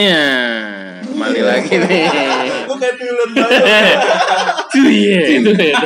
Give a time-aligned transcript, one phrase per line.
[0.00, 0.24] Ya,
[1.04, 2.08] kembali lagi nih.
[2.64, 3.98] Gue kayak film banget.
[4.72, 5.76] Tuh iya, itu ya.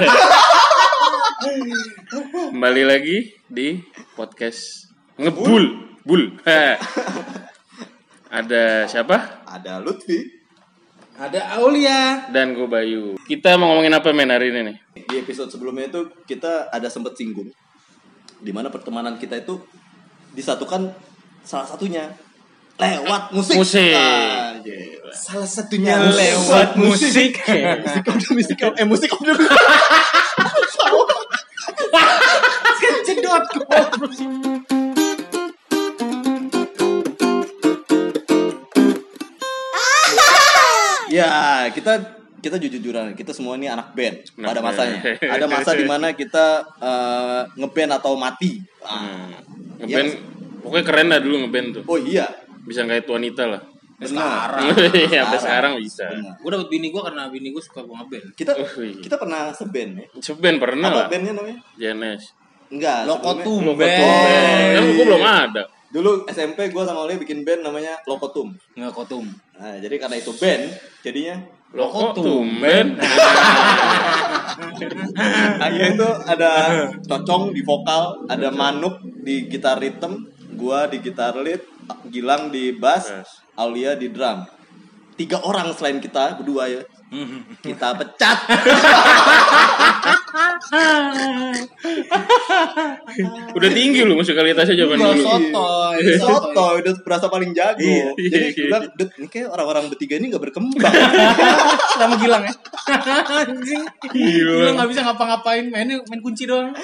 [2.54, 3.82] Kembali lagi di
[4.14, 4.86] podcast
[5.18, 6.30] ngebul, bul.
[8.38, 9.42] Ada siapa?
[9.50, 10.22] Ada Lutfi
[11.18, 12.30] Ada Aulia.
[12.30, 13.18] Dan gue Bayu.
[13.26, 14.76] Kita mau ngomongin apa men hari ini nih?
[14.94, 17.50] di episode sebelumnya itu kita ada sempet singgung
[18.38, 19.58] di mana pertemanan kita itu
[20.38, 20.94] disatukan
[21.42, 22.14] salah satunya
[22.74, 23.56] lewat musik.
[23.56, 23.94] Musik.
[23.94, 24.54] Ah.
[25.14, 26.18] Salah satunya Musik.
[26.18, 27.34] lewat musik.
[27.38, 29.34] musik udah musik eh musik udah
[33.04, 33.44] Cedot
[41.08, 41.30] Ya,
[41.70, 41.92] kita
[42.42, 45.00] kita jujur-jujuran, kita semua ini anak band Anak pada masanya.
[45.38, 46.46] Ada masa di mana kita
[46.82, 48.58] eh, ngeband atau mati.
[48.82, 49.30] Ah,
[49.74, 49.90] Hmm.
[49.90, 50.10] Ngeband,
[50.64, 51.82] pokoknya keren lah dulu ngeband tuh.
[51.86, 52.24] Oh iya,
[52.64, 53.62] Bisa kayak wanita lah.
[53.94, 54.58] benar.
[54.90, 56.04] Iya, sampai sekarang bisa.
[56.36, 58.26] Gue dapet bini gue karena bini gue suka gue ngeband.
[58.34, 58.98] Kita Oh, iya.
[58.98, 60.06] kita pernah seband ya.
[60.18, 61.08] Seband pernah Apa lah.
[61.08, 61.58] bandnya namanya?
[61.76, 62.22] JNS.
[62.68, 63.06] Enggak.
[63.06, 64.74] Lokotum band.
[64.74, 65.62] Kan gue belum ada.
[65.88, 68.50] Dulu SMP gue sama Oli bikin band namanya Lokotum.
[68.74, 69.30] Nggak kotum.
[69.54, 70.62] Nah, jadi karena itu band,
[71.00, 71.38] jadinya
[71.70, 72.98] Lokotum, tumben?
[75.58, 76.50] akhirnya itu ada
[77.00, 81.62] Cocong di vokal, ada Manuk di gitar rhythm, gua di gitar lead,
[82.08, 83.10] Gilang di bass.
[83.54, 84.63] Aulia di drum.
[85.14, 86.82] Tiga orang selain kita berdua ya.
[87.64, 88.38] Kita pecat.
[93.54, 95.22] Udah tinggi lu musikalitasnya zaman Gua dulu.
[95.22, 95.98] sotoy.
[96.18, 97.78] Soto udah berasa paling jago.
[97.80, 98.10] Iya.
[98.18, 100.90] Jadi gue bilang, "Dut, ini kayak orang-orang bertiga ini gak berkembang.
[102.00, 102.52] Sama Gilang ya.
[104.10, 105.70] Gilang nggak bisa ngapa-ngapain.
[105.70, 106.74] Mainnya main kunci doang.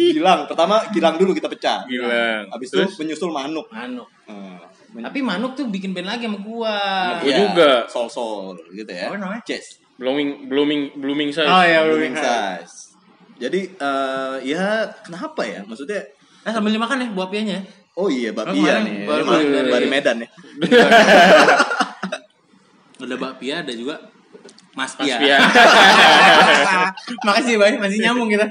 [0.00, 1.84] Gilang, pertama Gilang dulu kita pecah.
[1.84, 2.48] Gilang.
[2.48, 3.68] Habis itu menyusul Manuk.
[3.68, 4.08] Manuk.
[4.24, 4.56] Hmm,
[4.94, 6.76] men- Tapi Manuk tuh bikin band lagi sama gua.
[7.18, 7.70] Gua juga.
[7.86, 9.10] Sol Sol gitu ya.
[9.10, 9.42] Apa namanya?
[9.44, 9.82] Jazz.
[9.94, 11.44] Blooming blooming blooming size.
[11.44, 12.74] Oh iya, Blooming belum size.
[13.36, 14.64] Jadi eh, ya
[15.00, 15.60] kenapa ya?
[15.62, 16.02] Maksudnya
[16.44, 17.58] Eh sambil dimakan ya buah pianya.
[17.94, 18.96] oh iya Oh, Bapia kemarin nih.
[19.04, 20.28] baru dari- dari Medan ya.
[22.96, 24.00] Ada bakpia, ada juga
[24.74, 25.16] Mas Mas Pia.
[25.22, 25.38] Pia.
[27.22, 28.46] Makasih Bay, masih nyambung kita.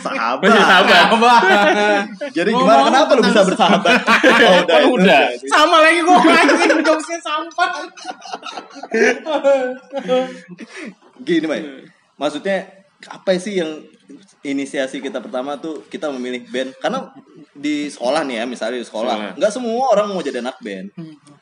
[0.00, 0.48] Sahabat.
[0.48, 1.04] Masih sahabat.
[2.32, 4.00] Jadi Ngomong gimana kenapa lu bisa bersahabat?
[4.48, 4.78] oh, udah.
[4.80, 5.20] Itu udah.
[5.44, 7.70] Sama lagi gue anjing jokesnya sampah.
[11.20, 11.62] Gini, Bay.
[12.16, 12.58] Maksudnya
[13.08, 13.80] apa sih yang
[14.40, 17.12] inisiasi kita pertama tuh kita memilih band karena
[17.52, 20.88] di sekolah nih ya misalnya di sekolah nggak semua orang mau jadi anak band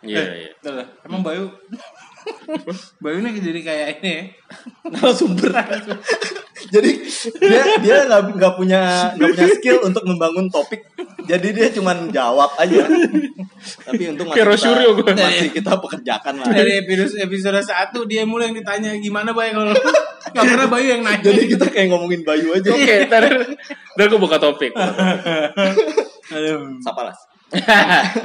[0.03, 0.51] Iya, iya.
[0.63, 1.51] Tuh lah, Emang Bayu
[2.99, 4.23] Bayu ini jadi kayak ini ya.
[4.89, 5.53] narasumber
[6.73, 6.91] jadi
[7.39, 8.81] dia dia nggak nggak punya
[9.15, 10.85] nggak punya skill untuk membangun topik
[11.29, 12.89] jadi dia cuman jawab aja
[13.85, 15.13] tapi untung masih kita, gua.
[15.13, 19.75] masih kita pekerjakan lah Dari episode episode 1 dia mulai yang ditanya gimana Bayu kalau
[20.29, 21.25] Gak pernah Bayu yang nanya.
[21.25, 23.25] jadi kita kayak ngomongin Bayu aja Oke, ntar,
[23.97, 24.73] ntar gue buka topik.
[24.77, 25.77] buka topik.
[26.29, 26.77] Aduh.
[26.85, 27.19] Sapalas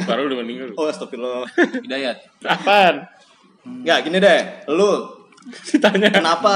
[0.04, 0.76] Baru udah meninggal.
[0.76, 1.48] oh astagfirullah
[1.80, 2.28] Hidayat.
[2.44, 3.08] Apaan?
[3.64, 4.92] Nggak gini deh lu
[5.72, 6.08] Ditanya.
[6.12, 6.56] kenapa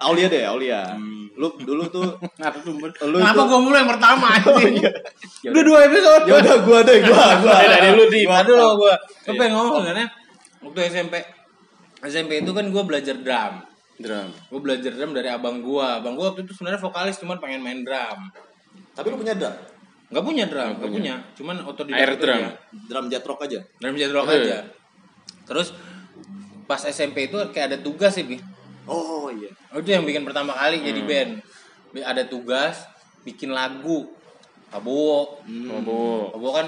[0.00, 0.94] Aulia deh Aulia
[1.34, 2.94] lu dulu tuh Narasumber.
[3.10, 4.74] Lu Kenapa itu- gue mulai yang pertama oh, anjing?
[4.78, 4.90] iya.
[5.50, 6.22] Udah dua episode.
[6.24, 8.22] ya udah gua deh gua gua dari lu, Di.
[8.22, 8.68] Gua- Aduh lo.
[8.76, 8.94] Gue
[9.26, 9.30] Iya.
[9.34, 10.08] pengen ngomong sebenarnya
[10.62, 11.14] waktu SMP
[12.04, 13.54] SMP itu kan gue belajar drum.
[13.96, 14.28] Drum.
[14.30, 15.82] Gue belajar drum dari abang gue.
[15.82, 18.18] Abang gue waktu itu sebenarnya vokalis cuman pengen main drum.
[18.90, 19.54] tapi lu punya drum
[20.06, 21.14] Gak punya drum, gak punya.
[21.34, 22.38] Cuman otodidak Air drum.
[22.38, 22.50] dia.
[22.86, 24.38] drum jet rock aja Drum rock Eh.
[24.38, 24.58] aja.
[25.44, 25.74] Terus
[26.64, 28.40] pas SMP itu kayak ada tugas sih, Bi.
[28.84, 31.08] oh iya Oh, itu yang bikin pertama kali jadi Hmm.
[31.08, 31.30] band.
[31.90, 32.84] Bi- Ada tugas
[33.22, 34.06] bikin lagu.
[34.68, 35.38] Prabowo.
[35.42, 35.98] Oh, Bu.
[36.30, 36.66] Prabowo kan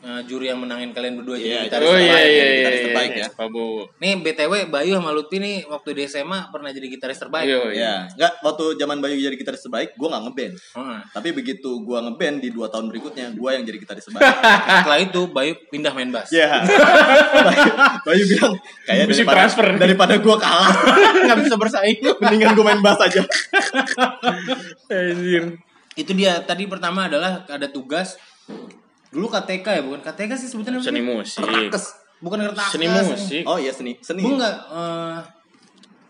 [0.00, 2.24] eh, juri yang menangin kalian berdua Iya, jadi gitaris Oh iya terbaik.
[2.26, 2.54] iya iya.
[2.54, 3.26] Gitaris terbaik ya.
[3.30, 3.64] Pak Bu.
[3.96, 7.46] Nih BTW Bayu sama Lutfi nih waktu di SMA pernah jadi gitaris terbaik.
[7.46, 10.98] Iya, ya nggak waktu zaman Bayu jadi gitaris terbaik gua nggak ngeband Heeh.
[11.10, 14.24] tapi begitu gua ngeband di dua tahun berikutnya gua yang jadi gitaris terbaik
[14.80, 16.28] Setelah itu Bayu pindah main bass.
[16.30, 16.48] Iya.
[17.30, 17.70] Bayu,
[18.06, 18.54] Bayu bilang
[18.84, 19.66] kayak daripada, transfer.
[19.76, 20.72] daripada gua kalah
[21.24, 21.98] Nggak bisa bersaing.
[22.16, 23.22] mendingan gua main bass aja
[24.88, 25.44] Anjir.
[25.92, 28.16] itu dia tadi pertama adalah ada tugas
[29.10, 31.40] dulu KTK ya bukan KTK sih sebetulnya Seni musik.
[31.40, 31.84] Kertakes.
[32.18, 33.42] bukan kertas Seni musik.
[33.42, 35.18] oh iya seni seni Bu enggak eh,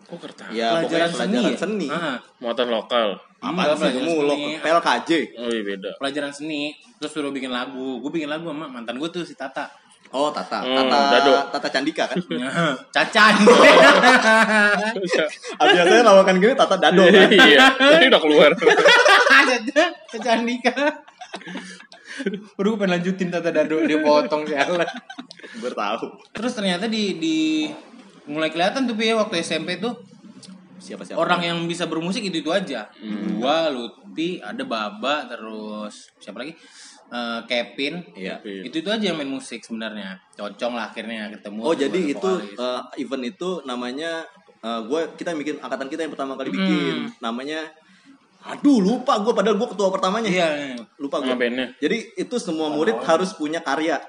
[0.04, 0.48] Kok kertas?
[0.50, 1.56] ya pelajaran seni pelajaran ya?
[1.56, 3.08] seni Ah, Muatan lokal.
[3.40, 4.50] apa sih pelajaran kamu lo seni.
[4.58, 5.90] PLKJ Oh iya beda.
[5.96, 6.60] pelajaran seni
[6.96, 9.64] terus suruh bikin lagu gue bikin lagu sama mantan gue tuh si Tata
[10.10, 11.32] oh Tata Hmm, Tata Dado.
[11.48, 12.16] Tata Candika kan
[12.92, 13.32] Cacan
[15.62, 17.66] biasanya lawakan gini Tata Dado kan iya.
[17.96, 18.50] Ini udah keluar.
[19.30, 20.72] Caca Caca Andika
[22.56, 24.86] Udah gue pengen lanjutin tata dado dia potong sialan.
[25.58, 26.06] Bertahu.
[26.30, 27.38] Terus ternyata di di
[28.26, 29.96] mulai kelihatan tuh ya waktu SMP tuh
[30.80, 31.20] Siapa siapa?
[31.20, 32.88] orang yang bisa bermusik itu itu aja.
[33.36, 36.56] Gua, Lutfi, ada Baba, terus siapa lagi?
[37.10, 38.00] Eh, Kevin.
[38.14, 38.40] Iya.
[38.40, 40.16] Itu itu aja yang main musik sebenarnya.
[40.32, 41.60] Cocong lah akhirnya ketemu.
[41.60, 42.56] Oh jadi itu vokalis.
[42.56, 44.24] eh, event itu namanya
[44.60, 47.64] gue kita bikin angkatan kita yang pertama kali bikin namanya
[48.40, 50.76] aduh lupa gue padahal gue ketua pertamanya Iya, iya.
[50.96, 51.34] lupa gue
[51.76, 54.00] jadi itu semua murid harus punya karya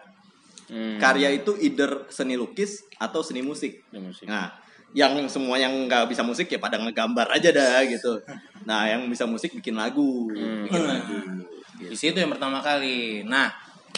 [0.71, 0.95] Hmm.
[0.95, 4.23] karya itu either seni lukis atau seni musik Ada musik.
[4.23, 4.55] nah
[4.91, 8.23] yang semua yang nggak bisa musik ya pada ngegambar aja dah gitu
[8.63, 10.63] nah yang bisa musik bikin lagu Hmm.
[10.63, 11.15] bikin lagu
[11.81, 13.25] Di situ yang pertama kali.
[13.25, 13.49] Nah,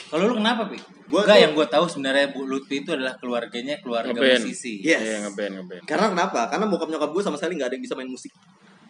[0.08, 0.80] kalau lu kenapa, Pi?
[1.04, 4.40] Gua Enggak, tuh- yang gue tahu sebenarnya Bu Lutfi itu adalah keluarganya keluarga Ngeband.
[4.40, 4.80] musisi.
[4.80, 5.04] Yes.
[5.04, 5.84] Iya ngeband ngeband.
[5.84, 6.48] Karena kenapa?
[6.48, 8.32] Karena bokap nyokap gue sama sekali nggak ada yang bisa main musik.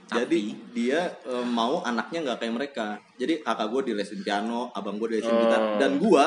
[0.03, 0.41] Tapi- Jadi
[0.73, 2.87] dia eh, mau anaknya nggak kayak mereka.
[3.15, 5.39] Jadi kakak gue di lesin piano, abang gue di lesin Oh.
[5.39, 6.23] gitar, dan gue,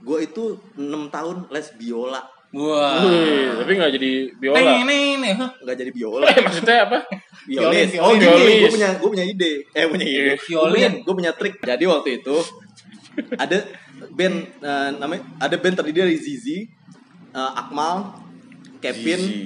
[0.00, 0.44] gue itu
[0.74, 2.22] 6 tahun les biola,
[2.54, 3.02] Wah.
[3.02, 4.58] Wih, tapi nggak jadi biola.
[4.62, 5.34] Neng, neng, neng.
[5.34, 5.50] Hah?
[5.58, 6.26] nggak jadi biola.
[6.30, 6.98] Eh maksudnya apa?
[7.44, 7.90] Violis.
[7.90, 9.52] Violin, Oh gini, gue punya gue punya ide.
[9.68, 10.14] Eh punya ide.
[10.14, 10.34] Iya.
[10.38, 10.92] Gue punya, Violin.
[11.02, 11.54] gue punya trik.
[11.58, 12.36] Jadi waktu itu
[13.34, 13.58] ada
[14.10, 16.62] band eh, namanya ada band terdiri dari Zizi,
[17.30, 18.22] eh, Akmal,
[18.78, 19.42] Kevin, Zizi.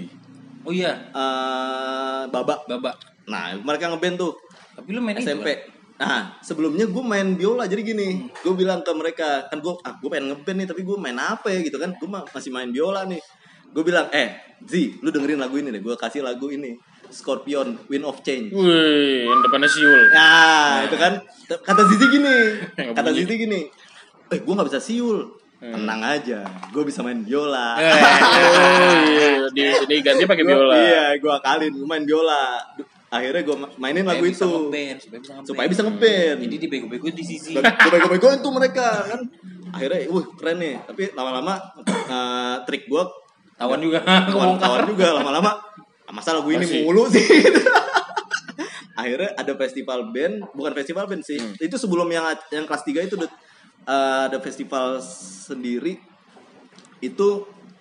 [0.68, 2.60] Oh iya, eh, Baba.
[2.68, 2.92] Baba.
[3.24, 4.36] Nah mereka ngeband tuh.
[4.76, 5.48] Tapi lu main itu, SMP.
[5.48, 5.58] kan?
[5.98, 10.06] Nah, sebelumnya gue main biola jadi gini, gue bilang ke mereka kan gue ah gue
[10.06, 13.18] pengen ngeband nih tapi gue main apa ya gitu kan, gue masih main biola nih.
[13.74, 16.78] Gue bilang eh Zi, lu dengerin lagu ini deh, gue kasih lagu ini
[17.10, 18.52] Scorpion, Wind of Change.
[18.52, 20.02] Wih, yang depannya siul.
[20.12, 21.12] Nah, itu kan
[21.48, 22.36] kata Zizi gini,
[22.96, 23.10] kata.
[23.10, 23.60] Zizi gini,
[24.28, 27.74] eh gue nggak bisa siul, tenang aja, gue bisa main biola.
[27.76, 30.74] Eh, Oh iya, di, diganti pakai Gua- biola.
[30.76, 32.62] Iya, gue akalin, gue main biola.
[33.08, 35.46] Akhirnya gue mainin lagu bisa itu ngeband, supaya bisa ngeband.
[35.46, 36.36] supaya bisa ngeband.
[36.40, 37.52] Jadi dibego-bego di sisi.
[37.52, 39.20] gue bego-begoin tuh mereka kan
[39.68, 43.02] akhirnya wah keren nih tapi lama-lama eh, trik gue
[43.54, 43.98] Tawan juga.
[44.04, 44.28] kawan
[44.60, 44.80] Kebongkar.
[44.86, 45.50] juga lama-lama
[46.04, 46.84] "Ah, masa lagu ini Masih.
[46.84, 47.20] mulu sih
[48.94, 51.54] akhirnya ada festival band bukan festival band sih Hmm.
[51.56, 53.14] itu sebelum yang yang kelas 3 itu
[53.88, 55.96] eh, ada festival sendiri
[57.00, 57.28] itu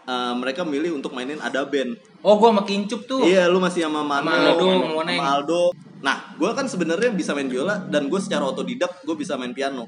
[0.04, 3.24] eh, mereka milih untuk mainin ada band Oh, gua sama Kincup tuh.
[3.24, 5.24] Iya, lu masih sama Mano, Sama Aldo, sama.
[5.38, 5.64] Aldo.
[6.02, 9.86] Nah, gue kan sebenarnya bisa main biola dan gue secara otodidak gue bisa main piano.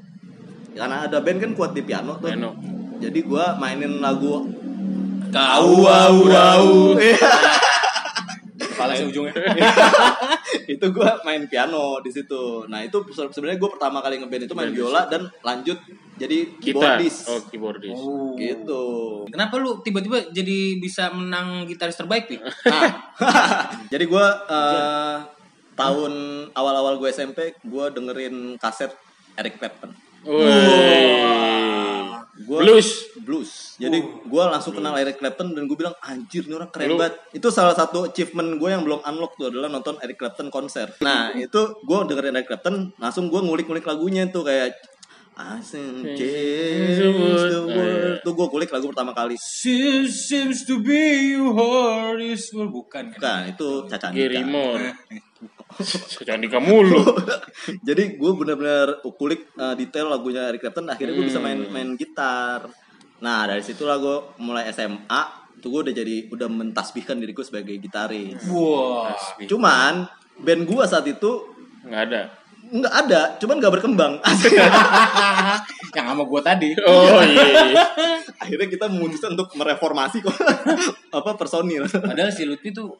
[0.72, 2.30] Karena ada band kan kuat di piano tuh.
[2.32, 2.54] Piano.
[2.96, 4.46] Jadi gue mainin lagu
[5.28, 6.96] Kau au au.
[8.56, 9.34] Kepala sih ujungnya.
[10.74, 12.64] itu gue main piano di situ.
[12.66, 15.76] Nah itu se- sebenarnya gue pertama kali ngeband itu main biola dan lanjut
[16.20, 17.00] jadi Gitar.
[17.00, 17.20] keyboardist.
[17.32, 18.02] Oh, keyboardist.
[18.04, 18.36] Oh.
[18.36, 18.84] Gitu.
[19.32, 22.36] Kenapa lu tiba-tiba jadi bisa menang gitaris terbaik, Pi?
[22.68, 22.92] Nah,
[23.92, 25.16] jadi gue eh,
[25.72, 26.12] tahun
[26.52, 28.92] awal-awal gue SMP gue dengerin kaset
[29.40, 29.96] Eric Clapton.
[32.40, 32.88] Gua- Blues.
[33.20, 33.76] blues.
[33.76, 37.16] Jadi gue langsung kenal Eric Clapton dan gue bilang anjir ini orang keren Lu- banget.
[37.36, 40.92] Itu salah satu achievement gue yang belum unlock tuh adalah nonton Eric Clapton konser.
[41.04, 44.72] Nah itu gue dengerin Eric Clapton langsung gue ngulik-ngulik lagunya tuh kayak
[45.40, 48.20] I change the world.
[48.20, 49.40] Tuh gue kulik lagu pertama kali.
[49.40, 52.68] Seems to be your heart is full.
[52.68, 53.16] Bukan kan?
[53.16, 54.20] Bukan itu Caca Andika.
[54.28, 54.80] Gerimor.
[56.28, 57.00] Candika mulu.
[57.88, 60.92] Jadi gue benar-benar kulik uh, detail lagunya Eric Clapton.
[60.92, 62.68] Akhirnya gue bisa main main gitar.
[63.24, 65.22] Nah dari situlah gue mulai SMA.
[65.60, 68.44] Tuh gue udah jadi udah mentasbihkan diri gue sebagai gitaris.
[68.52, 69.12] Wah.
[69.44, 70.08] Cuman
[70.40, 72.22] band gua saat itu Nggak ada.
[72.70, 74.12] Nggak ada, cuman nggak berkembang.
[75.96, 76.70] Yang sama gua tadi.
[76.86, 77.46] Oh iya.
[77.74, 77.84] iya.
[78.42, 80.34] Akhirnya kita memutuskan untuk mereformasi kok
[81.18, 81.84] apa personil.
[81.90, 82.94] Padahal si Lutfi tuh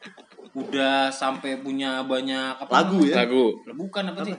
[0.51, 3.23] udah sampai punya banyak apa Lagu ya.
[3.23, 3.63] Lagu.
[3.63, 4.35] Lah, Bukan apa sih?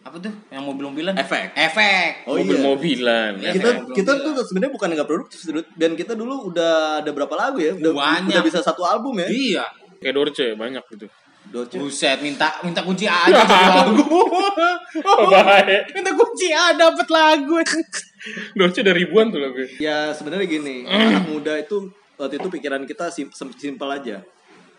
[0.00, 0.32] Apa tuh?
[0.48, 1.12] Yang mobil-mobilan?
[1.20, 1.52] Efek.
[1.52, 2.10] Efek.
[2.24, 2.48] Oh iya.
[2.48, 3.32] Mobil-mobilan.
[3.36, 3.52] Iya.
[3.52, 3.92] Kita Efek.
[3.92, 5.38] kita tuh sebenarnya bukan nggak produktif
[5.76, 7.76] dan kita dulu udah ada berapa lagu ya?
[7.76, 8.32] Udah, Banyak.
[8.32, 9.28] udah bisa satu album ya.
[9.28, 9.64] Iya.
[10.00, 11.06] Kayak Dorce banyak gitu.
[11.48, 11.80] Doce.
[11.80, 14.04] Buset, minta minta kunci A aja dapat lagu.
[15.00, 15.80] Oh, bahaya.
[15.96, 17.56] minta kunci A dapat lagu.
[18.52, 19.64] Dorce ada ribuan tuh lagu.
[19.80, 21.88] Ya sebenarnya gini, anak muda itu
[22.20, 24.20] waktu itu pikiran kita sim simpel aja.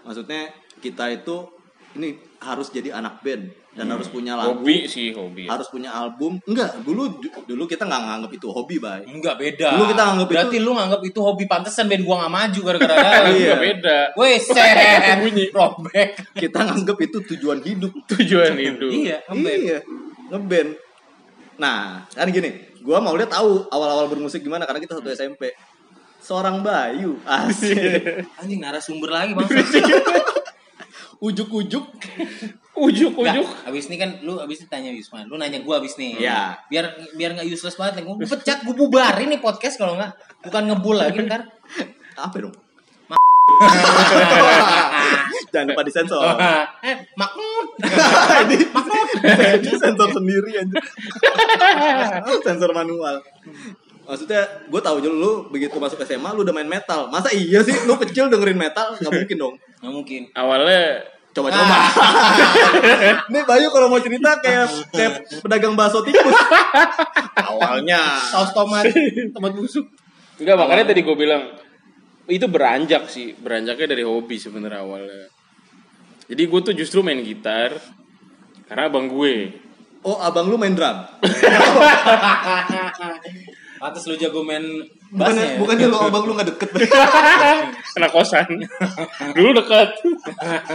[0.06, 1.50] Maksudnya kita itu
[1.98, 5.43] ini harus jadi anak band dan harus punya lagu, Hobi sih, hobi.
[5.46, 6.39] harus punya album.
[6.48, 9.03] Enggak, dulu dulu kita nggak nganggap itu hobi, Bay.
[9.05, 9.75] Enggak beda.
[9.75, 12.96] Dulu kita anggap Berarti itu- lu nganggap itu hobi pantesan band gua gak maju gara-gara.
[13.29, 13.53] Iya.
[13.53, 13.98] Nggak beda.
[14.15, 15.46] Weh, set Bunyi.
[15.51, 16.08] robek.
[16.34, 17.91] Kita nganggap itu tujuan hidup.
[18.08, 18.88] Tujuan hidup.
[18.89, 19.60] Iya, ngeband.
[19.60, 19.77] Iya,
[20.31, 20.69] ngeband.
[21.60, 25.51] Nah, kan gini, gua mau lihat tahu awal-awal bermusik gimana karena kita satu SMP.
[26.19, 28.24] Seorang Bayu, asik.
[28.39, 29.48] Anjing narasumber lagi bang.
[31.20, 31.86] ujuk-ujuk
[32.80, 33.44] Ujuk-ujuk.
[33.44, 36.24] Nggak, abis ini kan lu abis ini tanya Wisman, lu nanya gua abis nih.
[36.24, 36.56] Iya.
[36.72, 40.16] Biar biar nggak useless banget, gue pecat, gue bubarin nih podcast kalau nggak,
[40.48, 41.44] bukan ngebul lagi ntar.
[42.16, 42.56] apa dong?
[45.52, 46.22] Jangan lupa disensor.
[46.86, 46.98] eh,
[48.48, 48.56] ini
[49.60, 50.78] ini sensor sendiri aja.
[52.46, 53.20] sensor manual.
[54.10, 57.06] Maksudnya gue tahu aja lu begitu masuk SMA lu udah main metal.
[57.13, 58.98] Masa iya sih lu kecil dengerin metal?
[58.98, 59.56] Nggak mungkin dong.
[59.86, 60.22] Nggak mungkin.
[60.34, 61.78] Awalnya Coba-coba.
[63.30, 65.13] Nih Bayu kalau mau cerita kayak kayak
[65.46, 66.34] pedagang bakso tikus.
[67.38, 68.01] Awalnya.
[68.34, 68.89] Saus tomat,
[69.38, 69.86] tomat busuk.
[70.39, 71.51] enggak makanya tadi gue bilang
[72.32, 75.28] itu beranjak sih, beranjaknya dari hobi sebenarnya awalnya.
[76.32, 77.78] Jadi gue tuh justru main gitar
[78.66, 79.54] karena abang gue.
[80.01, 80.98] Oh abang lu main drum.
[83.80, 84.60] Atas lu jago main
[85.16, 85.56] bass Bukannya, ya?
[85.56, 86.70] bukannya lu abang lu nggak deket.
[87.98, 88.48] Anak kosan.
[89.34, 89.90] Dulu dekat.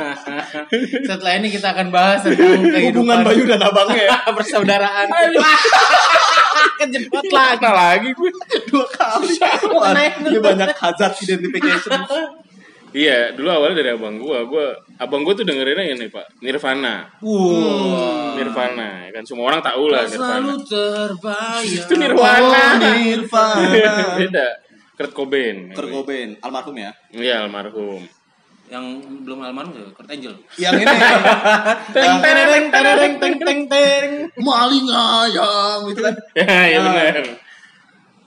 [1.08, 4.08] Setelah ini kita akan bahas tentang kehidupan Hubungan Bayu dan abangnya.
[4.32, 5.06] persaudaraan.
[6.80, 7.60] Kejebak lagi.
[7.60, 8.30] Kena lagi gue.
[8.72, 9.36] Dua kali.
[9.70, 12.00] Wah, ini banyak hazard identification.
[12.94, 14.38] Iya, dulu awalnya dari abang gue.
[14.46, 14.66] Gue
[15.02, 17.10] abang gue tuh dengerinnya ini pak, Nirvana.
[17.18, 18.38] Wow.
[18.38, 20.70] Nirvana, ya kan semua orang tahu lah Selalu Nirvana.
[20.70, 21.74] terbayang.
[21.82, 22.62] Itu Nirvana.
[22.62, 24.04] Oh, Nirvana.
[24.22, 24.46] Beda.
[24.94, 25.74] Kurt Cobain.
[25.74, 26.94] Kurt Cobain, almarhum ya.
[27.10, 28.06] Iya almarhum.
[28.70, 28.84] Yang
[29.26, 30.34] belum almarhum ya, Kurt Angel.
[30.54, 30.96] Yang ini.
[31.98, 34.10] Teng tereng tereng teng teng teng.
[34.38, 36.14] Maling ayam itu kan.
[36.38, 37.26] Ya, iya benar.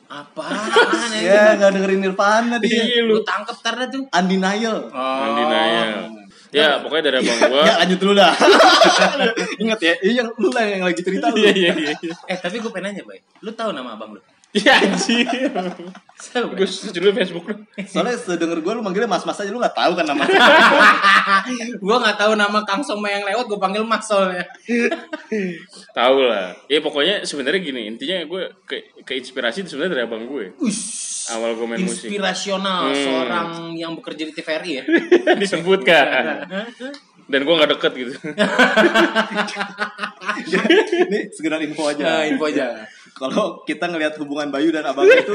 [0.07, 2.79] Apaan Ya, nggak dengerin Nirvana dia.
[2.79, 4.03] Iya Lu tangkep dah tuh.
[4.07, 4.87] Undenial.
[4.91, 5.25] Oh.
[5.27, 6.15] Undenial.
[6.47, 7.63] Ya, pokoknya dari abang gua.
[7.67, 8.31] Ya lanjut dulu dah.
[9.63, 11.43] Ingat ya, ini yang lu lah yang lagi cerita lu.
[11.43, 12.15] Iya, iya, iya.
[12.23, 13.19] Eh tapi gue pengen nanya, Bay.
[13.43, 14.21] Lu tahu nama abang lu?
[14.49, 15.27] Iya anjir.
[16.33, 17.55] Gue search dulu Facebook lu.
[17.83, 20.33] Soalnya sedenger gue lu manggilnya mas-mas aja lu gak tahu kan namanya.
[21.77, 24.41] gue nggak tahu nama Kang Soma yang lewat, gue panggil Mas soalnya.
[25.91, 26.55] Tahu lah.
[26.65, 30.55] Ya pokoknya sebenarnya gini, intinya gue ke keinspirasi itu sebenarnya dari abang gue.
[30.57, 32.07] Ush, Awal gue main musik.
[32.07, 32.97] inspirasional Hmm.
[32.97, 34.83] seorang yang bekerja di TVRI ya.
[35.43, 36.05] Disebutkan.
[37.27, 38.13] Dan gue nggak deket gitu.
[41.03, 42.03] Ini sekedar info aja.
[42.03, 42.87] Nah, info aja.
[43.17, 45.33] Kalau kita ngelihat hubungan Bayu dan abang itu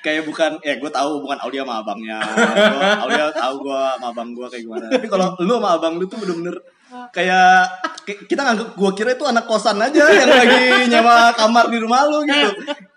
[0.00, 2.18] kayak bukan ya gue tahu bukan Aulia sama abangnya.
[2.24, 4.86] Gua, Aulia tahu gue sama abang gue kayak gimana.
[4.88, 6.56] Tapi kalau lu sama abang lu tuh bener-bener
[7.12, 7.68] kayak
[8.02, 12.00] ki- kita nganggep gue kira itu anak kosan aja yang lagi nyewa kamar di rumah
[12.04, 12.48] lu gitu.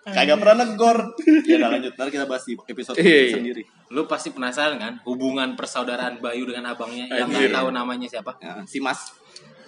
[0.02, 0.96] Kagak pernah negor.
[1.44, 3.34] Ya udah lanjut, ntar kita bahas di episode Iya, iya.
[3.36, 3.62] sendiri.
[3.88, 8.32] Lu pasti penasaran kan hubungan persaudaraan Bayu dengan abangnya yang nggak tahu namanya siapa?
[8.40, 9.12] Ya, si Mas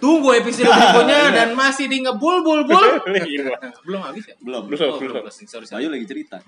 [0.04, 2.88] Tunggu episode berikutnya dan masih di ngebul bul bul.
[3.25, 3.56] Gila.
[3.82, 4.37] Belum habis ya?
[4.37, 4.68] belum.
[4.68, 5.25] Belum, Oh, belum.
[5.28, 5.80] Sorry, sorry.
[5.80, 6.44] Bayu lagi cerita.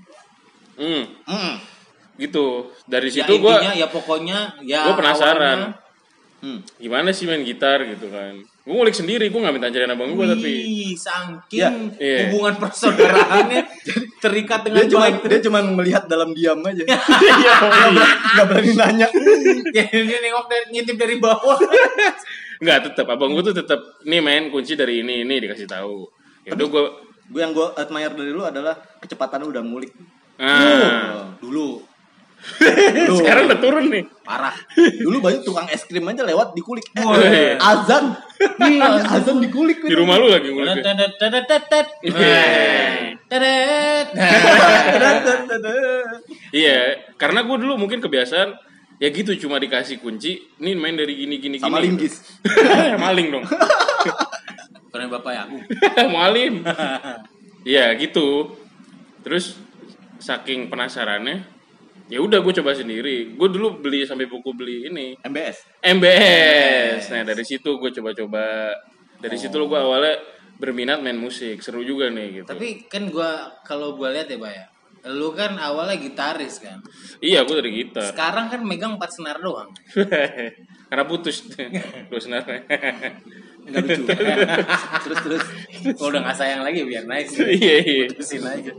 [0.76, 1.56] Hmm, Hmm.
[2.14, 2.68] gitu.
[2.84, 5.58] Dari Ya, situ gue intinya ya pokoknya ya gue penasaran.
[5.64, 5.84] awalnya-
[6.36, 6.60] Hmm.
[6.76, 8.36] Gimana sih main gitar gitu kan.
[8.36, 10.52] Gue ngulik sendiri, gue gak minta ajarin abang gue tapi.
[10.92, 12.28] Saking Ya, iya.
[12.28, 13.64] hubungan persaudaraannya
[14.22, 15.16] terikat dengan Dia cuma baik.
[15.24, 16.84] dia cuma melihat dalam diam aja.
[17.40, 17.54] Iya,
[18.36, 19.08] Gak berani nanya.
[19.08, 21.56] Jadi dia nengok dari ngintip dari bawah.
[22.62, 26.08] Enggak, tetap abang gue tuh tetap nih main kunci dari ini ini dikasih tahu.
[26.46, 26.84] Ya udah gue
[27.26, 29.90] Gue yang gue admire dari lu adalah kecepatan lu udah ngulik.
[30.38, 31.82] Nah, Dulu.
[33.16, 34.04] sekarang udah turun nih.
[34.22, 34.54] Parah.
[34.76, 36.86] Dulu banyak tukang es krim aja lewat dikulik.
[36.94, 37.58] Eh, Wih.
[37.58, 38.14] azan.
[38.62, 39.82] Iya, azan dikulik.
[39.82, 40.84] Di rumah lu lagi ngulik.
[40.84, 41.86] Tetet, tetet, tetet.
[42.06, 42.44] Iya.
[43.26, 44.06] Tetet.
[46.54, 46.78] Iya,
[47.18, 48.54] karena gue dulu mungkin kebiasaan
[48.96, 51.94] ya gitu cuma dikasih kunci, nih main dari gini gini Sama gini.
[51.96, 52.40] linggis.
[53.02, 53.44] Maling dong.
[54.92, 55.58] Karena bapak ya aku.
[56.08, 56.64] Mualim.
[57.66, 58.56] Iya, gitu.
[59.20, 59.60] Terus
[60.16, 61.44] saking penasarannya,
[62.08, 63.36] ya udah gue coba sendiri.
[63.36, 65.84] Gue dulu beli sampai buku beli ini MBS.
[65.84, 67.12] MBS.
[67.12, 68.72] Nah dari situ gue coba-coba.
[69.20, 70.16] Dari situ gue awalnya
[70.56, 72.48] berminat main musik, seru juga nih gitu.
[72.48, 74.64] Tapi kan gua kalau gua lihat ya, Pak ya.
[75.06, 76.82] Lu kan awalnya gitaris kan.
[77.22, 78.10] iya, gue dari gitar.
[78.10, 79.70] Sekarang kan megang empat senar doang.
[80.90, 82.18] Karena putus dua.
[83.66, 84.02] Enggak lucu.
[85.02, 85.44] terus terus.
[85.94, 87.34] Kalau udah nggak sayang lagi biar nice.
[87.38, 88.06] Iya iya.
[88.10, 88.72] Putusin aja.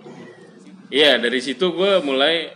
[0.88, 2.52] Iya dari situ gue mulai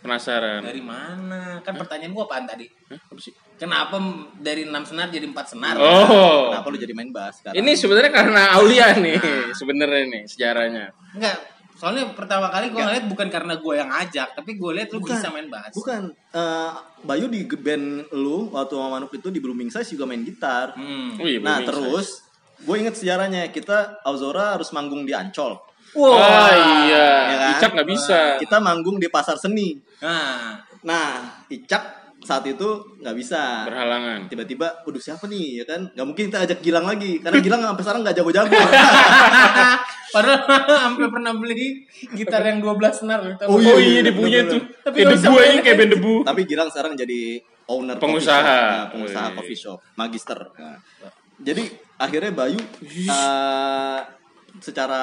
[0.00, 0.64] penasaran.
[0.64, 1.60] Dari mana?
[1.60, 2.64] Kan pertanyaan gua apaan tadi?
[2.88, 3.34] Hah, apa sih?
[3.58, 3.98] Kenapa
[4.38, 5.74] dari enam senar jadi empat senar?
[5.76, 7.58] Oh, Kenapa lu jadi main bass sekarang?
[7.58, 9.18] ini sebenarnya karena Aulia nih,
[9.52, 10.86] sebenarnya nih sejarahnya.
[11.18, 11.36] Enggak.
[11.78, 15.14] Soalnya pertama kali gue ngeliat bukan karena gue yang ngajak, tapi gue lihat lu Bukan.
[15.14, 15.70] bisa main bass.
[15.72, 16.10] Bukan.
[16.34, 16.72] Eh,
[17.06, 20.74] Bayu di band lu waktu sama Manuk itu di Blooming Size juga main gitar.
[20.74, 21.14] Hmm.
[21.14, 22.26] Oh, iya, Nah booming terus
[22.58, 25.54] gue inget sejarahnya kita Auzora harus manggung di Ancol.
[25.88, 26.18] size.
[26.18, 26.52] Ah
[26.84, 27.52] iya, Ya kan?
[27.56, 28.18] Icak nggak bisa.
[28.42, 29.78] Kita manggung di pasar seni.
[30.02, 31.08] Nah, Nah
[31.46, 33.64] Icak saat itu nggak bisa.
[33.64, 34.26] Berhalangan.
[34.26, 35.80] Tiba-tiba, waduh siapa nih ya kan?
[35.88, 38.58] Gak mungkin kita ajak Gilang lagi karena Gilang sampai sekarang nggak jago-jago.
[40.08, 40.40] Padahal
[40.88, 43.20] sampai pernah beli gitar yang 12 senar.
[43.20, 43.46] Oh, nggak?
[43.46, 44.52] Oh iya, iya dia punya bener-bener.
[44.52, 44.82] tuh.
[44.82, 46.14] Tapi Kayak nggak debu aja kayak band debu.
[46.24, 47.20] Tapi Gilang sekarang jadi
[47.66, 48.40] owner coffee Pengusaha.
[48.40, 48.72] shop.
[48.72, 49.36] Nah, pengusaha Oh, iya.
[49.36, 50.38] coffee shop, magister.
[50.56, 50.78] Nah,
[51.38, 51.62] jadi
[51.96, 52.58] akhirnya Bayu
[53.04, 53.98] eh,
[54.58, 55.02] secara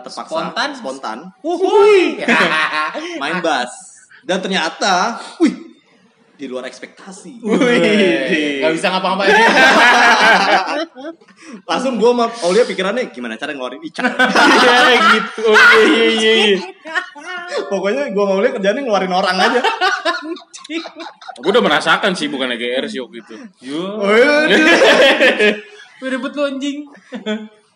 [0.00, 0.70] terpaksa Spontan?
[0.72, 2.18] spontan Wuhui.
[3.16, 3.70] main bass
[4.24, 5.54] dan ternyata, wih,
[6.36, 7.40] di luar ekspektasi.
[7.40, 8.60] Wih.
[8.60, 9.32] Gak bisa ngapa-ngapain.
[11.68, 14.04] Langsung gue sama Aulia pikirannya gimana cara ngeluarin Ica.
[14.56, 15.42] Iya gitu.
[15.48, 16.32] Oh iya iya iya.
[16.52, 16.58] iya.
[17.72, 19.60] Pokoknya gue sama Aulia kerjanya ngeluarin orang aja.
[21.38, 23.34] Gue udah merasakan sih bukan GR sih waktu itu.
[23.70, 24.02] Yo.
[24.02, 24.50] Iya.
[26.02, 26.90] Ribet lu anjing.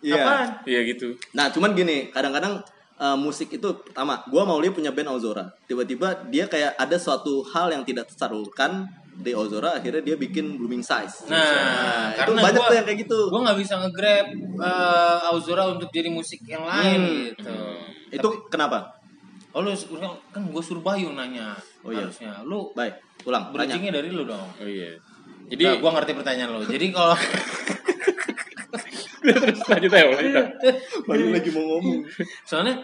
[0.00, 0.48] Apaan?
[0.66, 1.14] Iya gitu.
[1.36, 2.58] Nah, cuman gini, kadang-kadang
[3.00, 5.49] eh, musik itu pertama, gua mau lihat punya band Ozora.
[5.64, 10.80] Tiba-tiba dia kayak ada suatu hal yang tidak tersalurkan di Ozora, akhirnya dia bikin Blooming
[10.80, 11.28] Size.
[11.28, 13.19] Nah, itu karena banyak gua- tuh yang kayak gitu.
[13.28, 14.26] Gue gak bisa nge-grab
[14.61, 17.25] eh, Auzora untuk jadi musik yang lain Hmm.
[17.30, 17.57] gitu.
[18.11, 18.90] itu kenapa?
[19.50, 19.71] Oh lu
[20.30, 21.54] kan gue suruh Bayu nanya.
[21.83, 22.07] Oh, iya.
[22.07, 23.54] Harusnya lu Baik, ulang, tanya.
[23.66, 24.47] bridgingnya dari lu dong.
[24.57, 24.95] Oh iya.
[25.47, 26.62] Jadi Jadi gue ngerti pertanyaan lo.
[26.64, 27.14] Jadi kalau
[29.44, 30.32] terus lanjut aja lanjut.
[30.32, 30.42] aja.
[31.04, 32.00] Bayu lagi mau ngomong.
[32.48, 32.74] soalnya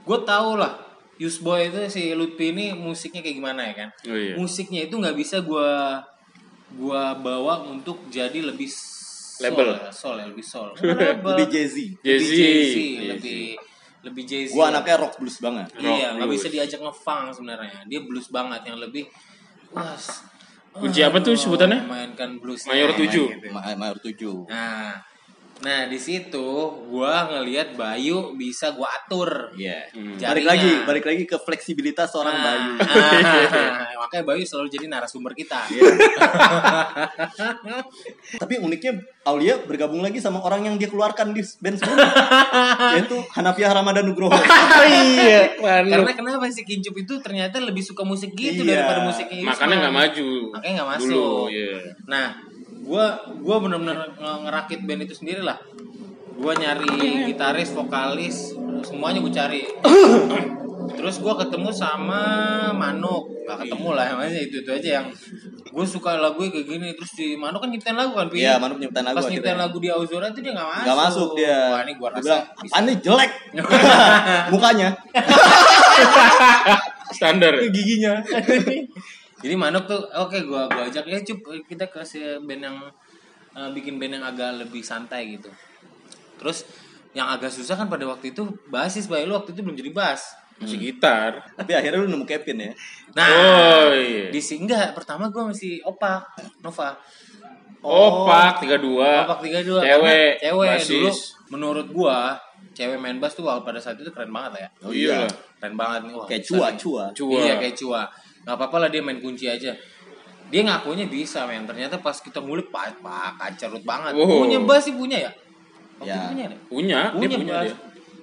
[0.00, 0.90] gue tau lah
[1.20, 3.88] Boy itu si Lutfi ini musiknya kayak gimana ya kan?
[4.08, 4.34] Oh iya.
[4.40, 5.70] Musiknya itu nggak bisa gue
[6.80, 9.68] gua bawa untuk jadi lebih soul Label.
[9.76, 10.70] ya, soul ya, lebih soul.
[10.80, 11.34] Label.
[11.36, 11.46] Lebih.
[11.52, 12.76] Jay-Z, Jay-Z.
[13.04, 13.42] lebih
[14.00, 14.52] lebih Jay-Z.
[14.56, 15.68] Gua anaknya rock blues banget.
[15.76, 16.40] Iya, rock nggak blues.
[16.40, 17.84] bisa diajak ngefang sebenarnya.
[17.84, 19.04] Dia blues banget yang lebih
[19.76, 19.98] wah.
[20.70, 21.82] Kunci apa tuh sebutannya?
[21.82, 22.62] Mainkan blues.
[22.70, 23.26] Mayor tujuh.
[23.50, 24.46] Ma- Mayor 7.
[24.46, 25.02] Nah,
[25.60, 26.48] nah di situ
[26.88, 29.52] gua ngelihat Bayu bisa gua atur.
[29.52, 29.92] Iya.
[29.92, 30.16] Hmm.
[30.16, 32.72] Balik lagi, balik lagi ke fleksibilitas seorang Nah, Bayu.
[32.80, 35.60] ah, makanya Bayu selalu jadi narasumber kita.
[35.68, 35.82] Iya.
[38.40, 38.92] Tapi uniknya
[39.28, 42.08] Aulia bergabung lagi sama orang yang dia keluarkan di band sebelumnya.
[42.96, 44.32] yaitu Hanafiah Ramadan Nugroho.
[44.32, 45.60] iya.
[45.60, 48.80] Karena kenapa sih Kincup itu ternyata lebih suka musik gitu Iya.
[48.80, 49.52] daripada musiknya Yusman.
[49.52, 50.28] Makanya nggak maju.
[50.56, 51.12] Makanya nggak masuk.
[51.12, 51.76] Dulu, iya.
[52.08, 52.26] Nah,
[52.80, 53.04] gua
[53.40, 55.58] gua bener-bener nge- ngerakit band itu sendiri lah.
[56.40, 59.60] Gua nyari gitaris, vokalis, semuanya gue cari.
[60.98, 62.20] Terus gua ketemu sama
[62.72, 65.06] Manuk, gak ketemu lah, makanya itu itu aja yang
[65.70, 66.88] gue suka lagu kayak gini.
[66.96, 68.42] Terus di Manuk kan nyiptain lagu kan, Pi?
[68.42, 70.84] Iya, Manuk nyiptain lagu Pas nyiptain lagu di Auzora itu dia gak masuk.
[70.88, 71.58] Gak masuk dia.
[71.70, 73.30] Wah, ini gua Dia rasa bilang, jelek.
[74.52, 74.88] Mukanya.
[77.12, 77.52] Standar.
[77.74, 78.14] giginya.
[79.40, 82.76] Jadi Manuk tuh oke gua gua ajak ya cup kita ke si band yang
[83.56, 85.48] eh, bikin band yang agak lebih santai gitu.
[86.36, 86.68] Terus
[87.16, 90.36] yang agak susah kan pada waktu itu basis Bay lu waktu itu belum jadi bass.
[90.60, 91.40] Masih gitar.
[91.56, 92.72] Tapi akhirnya lu nemu Kevin ya.
[93.16, 94.28] Nah, Oh iya.
[94.28, 96.94] di sini enggak pertama gua masih opak Nova.
[97.80, 98.76] Opak 32.
[99.24, 99.80] Opak 32 Cewek.
[99.80, 100.88] Karena cewek basis.
[100.92, 101.10] dulu
[101.48, 102.36] menurut gua
[102.76, 104.68] cewek main bass tuh pada saat itu keren banget ya.
[104.84, 105.24] Oh iya.
[105.56, 106.14] Keren banget nih.
[106.14, 107.04] Wah, Kayak cua, cua.
[107.16, 107.40] Cua.
[107.40, 108.02] Iya kayak cua.
[108.42, 109.72] Gak apa-apa lah dia main kunci aja.
[110.50, 111.62] Dia ngakunya bisa men.
[111.64, 114.12] Ternyata pas kita ngulik pak pak kacarut banget.
[114.14, 114.42] Wow.
[114.42, 115.30] Punya bass sih punya ya?
[116.00, 116.20] Waktu Ya.
[116.26, 116.58] punya deh.
[116.66, 117.64] Punya, dia Punya, punya bass.
[117.68, 117.76] dia.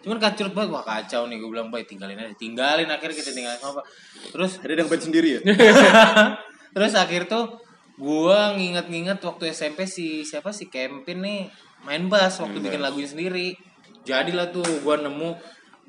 [0.03, 0.69] Cuman kacarut banget.
[0.71, 2.33] Wah kacau nih gue bilang baik tinggalin aja.
[2.35, 3.81] Tinggalin akhirnya kita tinggalin sama apa.
[4.29, 5.41] Terus Ada yang band sendiri ya.
[6.75, 7.57] terus akhir tuh
[7.97, 11.49] gua nginget-nginget waktu SMP si siapa si Kempin nih
[11.81, 13.57] main bass waktu bikin lagunya sendiri.
[14.03, 15.33] Jadilah tuh gua nemu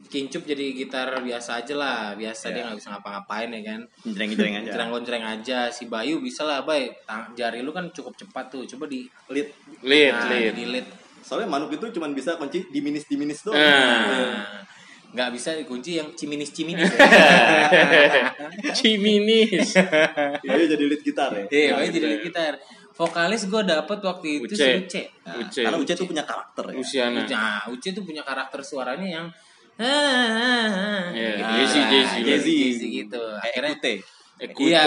[0.08, 3.80] Kincup jadi gitar biasa aja lah, biasa dia nggak bisa ngapa-ngapain ya kan.
[4.06, 4.70] Jenreng-jenreng aja.
[4.72, 6.88] Gonceng-gonceng aja si Bayu bisa lah, Bay.
[7.04, 8.64] Tang- Jari lu kan cukup cepat tuh.
[8.64, 9.48] Coba di Lead.
[9.84, 10.54] Lead, nah, lead.
[10.56, 10.86] di lead.
[11.20, 13.60] Soalnya Manuk itu cuma bisa kunci diminis-diminis doang.
[13.60, 14.08] Nah.
[14.08, 14.64] Nah,
[15.12, 16.88] nggak bisa dikunci yang ciminis-ciminis.
[18.80, 19.76] Ciminis.
[20.44, 21.44] Iya jadi lead gitar ya.
[21.48, 22.54] Iya, Bayu jadi lead gitar.
[22.98, 24.58] Vokalis gue dapet waktu itu Uce.
[24.58, 25.02] si Uce.
[25.22, 25.60] Nah, Uce.
[25.62, 26.74] Karena Uce tuh punya karakter ya.
[26.80, 27.20] Usiana.
[27.22, 29.26] Nah, Uce tuh punya karakter suaranya yang
[29.78, 31.50] Iya, gitu.
[31.54, 32.12] Jay-Z, Jay-Z.
[32.20, 32.46] Jay-Z.
[32.46, 33.22] Jay-Z gitu.
[33.38, 33.92] Akhirnya Akhirnya
[34.38, 34.70] Ekute.
[34.70, 34.84] Iya.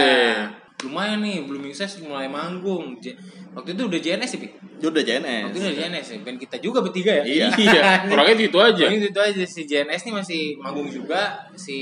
[0.81, 2.97] Lumayan nih, Blooming Size mulai manggung.
[2.97, 3.13] J-
[3.51, 4.39] Waktu itu udah JNS sih,
[4.81, 5.43] udah JNS.
[5.51, 6.17] Waktu itu udah JNS ya.
[6.23, 7.23] Band kita juga bertiga ya.
[7.27, 7.47] Iya.
[7.67, 8.85] Iya, orangnya itu aja.
[8.87, 11.77] Paling itu aja si JNS nih masih manggung juga si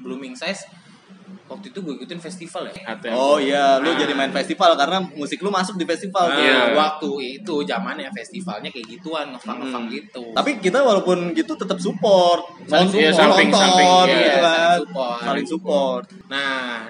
[0.00, 0.64] Blooming Size.
[1.44, 2.96] Waktu itu gue ikutin festival ya.
[2.96, 3.12] ATM.
[3.12, 4.00] Oh iya, lu Nah.
[4.00, 6.24] jadi main festival karena musik lu masuk di festival.
[6.26, 6.40] Nah, tuh.
[6.40, 6.60] Iya.
[6.72, 10.24] waktu itu zamannya festivalnya kayak gituan, ngefang-ngefang gitu.
[10.24, 10.34] Hmm.
[10.34, 12.96] Tapi kita walaupun gitu tetap support, Saling support.
[12.96, 14.40] Iya, samping- nonton, samping, gitu iya, kan.
[14.40, 15.18] saling support.
[15.20, 16.04] Saling support.
[16.26, 16.80] Nah,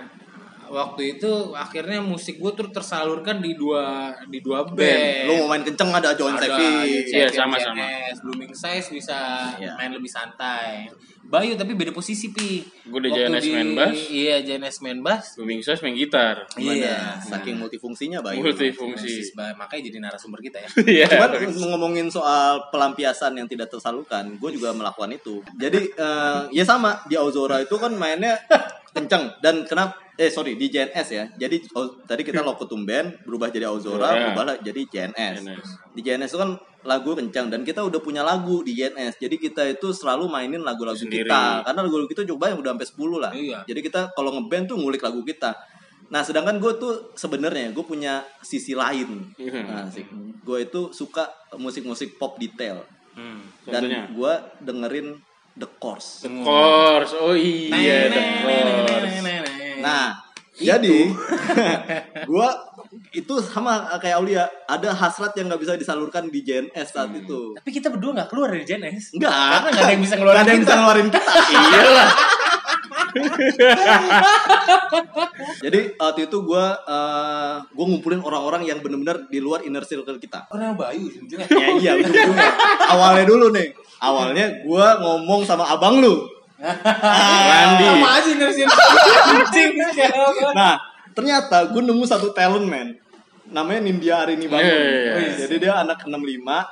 [0.75, 4.75] waktu itu akhirnya musik gue tuh tersalurkan di dua di dua band.
[4.75, 5.27] band.
[5.31, 6.67] Lu mau main kenceng ada John Sevi.
[7.15, 7.87] Iya, JNS, sama-sama.
[8.27, 9.19] Blooming Size bisa
[9.63, 9.79] Iya.
[9.79, 10.91] main lebih santai.
[11.25, 12.61] Bayu tapi beda posisi pi.
[12.91, 13.97] Gua di Waktu JNS main bass.
[14.13, 15.25] Iya JNS main bass.
[15.41, 16.45] Booming Sos main gitar.
[16.53, 17.17] Gimana?
[17.17, 18.45] Saking multifungsinya Bayu.
[18.45, 19.33] Multifungsi.
[19.33, 20.69] Makanya jadi narasumber kita ya.
[20.85, 21.07] Iya.
[21.09, 21.33] Cuman
[21.75, 25.41] ngomongin soal pelampiasan yang tidak tersalurkan, gue juga melakukan itu.
[25.57, 28.37] Jadi eh, ya sama di Auzora itu kan mainnya
[28.93, 30.04] kenceng dan kenapa?
[30.15, 31.25] Eh sorry di JNS ya.
[31.35, 34.21] Jadi oh, tadi kita Lokutum Band berubah jadi Auzora, Iya.
[34.31, 35.37] berubah jadi JNS.
[35.43, 35.67] JNS.
[35.91, 36.51] Di JNS itu kan
[36.85, 39.19] lagu kencang dan kita udah punya lagu di JNS.
[39.19, 41.27] Jadi kita itu selalu mainin lagu-lagu kita
[41.65, 43.33] karena lagu-lagu kita coba yang udah sampai 10 lah.
[43.33, 43.59] Iya.
[43.67, 45.51] Jadi kita kalau ngeband tuh ngulik lagu kita.
[46.05, 49.35] Nah, sedangkan gue tuh sebenarnya gue punya sisi lain.
[49.35, 49.67] Iya.
[49.67, 49.85] Nah,
[50.45, 53.47] gue itu suka musik-musik pop detail Hmm.
[53.65, 55.15] dan gue dengerin
[55.55, 56.23] The Course.
[56.23, 57.15] The Course.
[57.15, 59.44] Oh iya, The Course.
[59.85, 60.17] Nah,
[60.55, 61.11] jadi
[62.31, 62.49] gue
[63.13, 67.53] itu sama kayak Aulia ada hasrat yang nggak bisa disalurkan di JNS saat itu.
[67.59, 69.19] Tapi kita berdua nggak keluar dari JNS.
[69.19, 70.67] Enggak, Karena nggak ada yang bisa ngeluarin Nggak ada yang kita.
[70.67, 71.21] bisa ngeluarin kita.
[71.53, 72.11] Iyalah.
[75.65, 80.51] Jadi waktu itu gue uh, gue ngumpulin orang-orang yang benar-benar di luar inner circle kita.
[80.51, 81.47] Orang Bayu ujungnya.
[81.47, 82.51] Ya iya ujung-ujungnya.
[82.91, 83.69] Awalnya dulu nih.
[84.03, 86.27] Awalnya gue ngomong sama abang lu.
[86.59, 87.85] Randi.
[87.85, 88.69] Sama aja ngersin.
[88.69, 90.51] Anjing siapa?
[90.55, 90.75] Nah,
[91.13, 92.95] ternyata gue nemu satu talent man.
[93.45, 94.65] Namanya Nindya Arini Bangun.
[94.65, 95.35] Iya, iya, iya.
[95.45, 96.17] Jadi dia anak 65,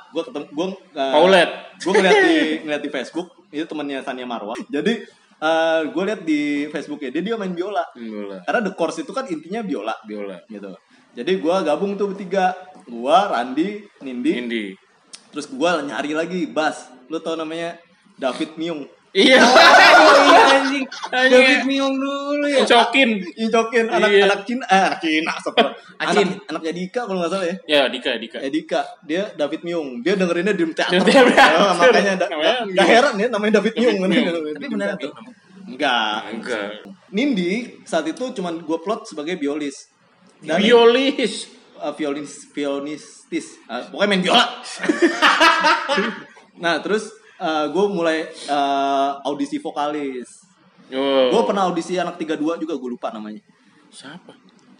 [0.09, 1.53] gue ketemu gue Paulette.
[1.83, 4.57] gue ngeliat di ngeliat di Facebook, itu temannya Sania Marwa.
[4.71, 4.93] Jadi
[5.43, 7.83] eh gue liat di Facebooknya dia dia main biola.
[7.93, 8.39] Bola.
[8.47, 10.39] Karena The Course itu kan intinya biola Biola.
[10.49, 10.71] gitu.
[11.13, 12.55] Jadi gue gabung tuh bertiga.
[12.83, 14.65] Gue, Randi, Nindi, Indi.
[15.31, 16.91] terus gue nyari lagi bass.
[17.07, 17.79] Lu tau namanya
[18.19, 18.83] David Myung.
[19.13, 19.37] Iya.
[19.45, 20.85] Oh iya anjing.
[21.33, 22.65] David Miong dulu ya.
[22.65, 23.09] Cokin.
[23.37, 24.25] Incokin anak Iya.
[24.25, 25.31] anak Cina, eh, anak Cina.
[25.37, 26.27] Acin.
[26.33, 27.55] Anak, anaknya Dika kalau nggak salah ya.
[27.69, 28.37] Ya, Dika, Dika.
[28.41, 30.01] Eh Dika, dia David Myung.
[30.01, 30.97] Dia dengerinnya Dream Theater.
[30.97, 31.31] Dream Theater.
[31.63, 33.97] Oh, makanya da, heran ya namanya David Myung.
[34.57, 35.13] Tapi beneran tuh.
[35.69, 36.17] Enggak.
[36.33, 36.67] Enggak.
[37.13, 37.51] Nindi
[37.85, 39.93] saat itu cuman gue plot sebagai biolis.
[40.41, 41.47] Dan Violis.
[41.79, 43.61] uh, violinis violinistis.
[43.69, 44.45] Uh, pokoknya main biola.
[46.63, 47.22] nah, terus
[47.69, 50.45] gue mulai uh, audisi vokalis.
[50.93, 51.31] Oh.
[51.33, 53.41] Gue pernah audisi anak 32 juga, gue lupa namanya.
[53.93, 54.33] Siapa?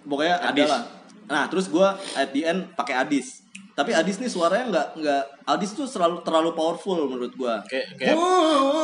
[0.04, 0.50] Pokoknya Adis.
[0.52, 0.84] ada lah.
[1.32, 1.88] Nah, terus gue
[2.20, 3.44] at the end pakai Adis.
[3.74, 7.56] Tapi Adis nih suaranya nggak nggak Adis tuh selalu terlalu powerful menurut gue.
[7.66, 8.16] Kayak kayak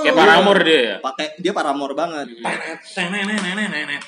[0.02, 0.96] kayak Paramore dia ya.
[0.98, 2.26] Pakai dia paramor banget.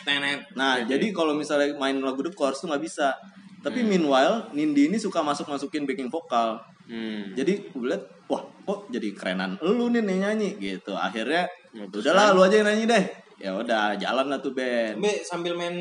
[0.01, 0.39] Tenet.
[0.57, 3.13] Nah, jadi kalau misalnya main lagu The Course tuh nggak bisa.
[3.61, 6.57] Tapi meanwhile, Nindi ini suka masuk-masukin backing vokal.
[6.85, 7.33] Hmm.
[7.33, 10.93] Jadi gue liat, wah kok jadi kerenan lu nih nih nyanyi gitu.
[10.93, 12.13] Akhirnya, Memutuskan.
[12.13, 13.05] udahlah lu aja yang nyanyi deh.
[13.37, 14.97] Ya udah, jalan lah tuh band.
[14.97, 15.73] Be sambil main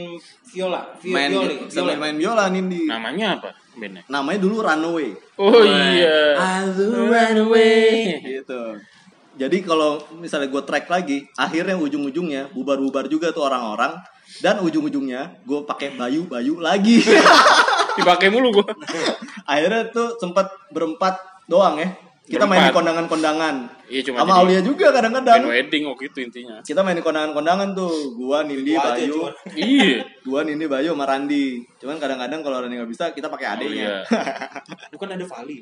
[0.47, 2.01] viola, vi- Main violi, sambil viola.
[2.01, 2.89] main biola Nindi.
[2.89, 4.03] Namanya apa bandnya?
[4.09, 5.13] Namanya dulu Runaway.
[5.37, 6.41] Oh iya.
[6.41, 8.17] I will run away.
[8.19, 8.81] gitu.
[9.37, 13.93] Jadi kalau misalnya gue track lagi, akhirnya ujung-ujungnya bubar-bubar juga tuh orang-orang
[14.39, 17.03] dan ujung-ujungnya gue pakai bayu-bayu lagi.
[17.99, 18.71] Dipakai mulu gua.
[19.45, 21.91] akhirnya tuh sempat berempat doang ya.
[22.23, 22.77] Kita main di Berempat.
[22.79, 23.55] kondangan-kondangan.
[23.91, 25.51] Iya cuma Sama Aulia juga kadang-kadang.
[25.51, 26.63] wedding waktu itu intinya.
[26.63, 27.91] Kita main di kondangan-kondangan tuh.
[28.15, 29.19] Gua, Nindi, Gua Bayu.
[29.51, 30.07] Iya.
[30.23, 31.59] Gua, Nindi, Bayu sama Randi.
[31.75, 34.07] Cuman kadang-kadang kalau Randi nggak bisa, kita pakai adeknya.
[34.07, 34.95] Aulia.
[34.95, 35.59] Bukan ada Vali.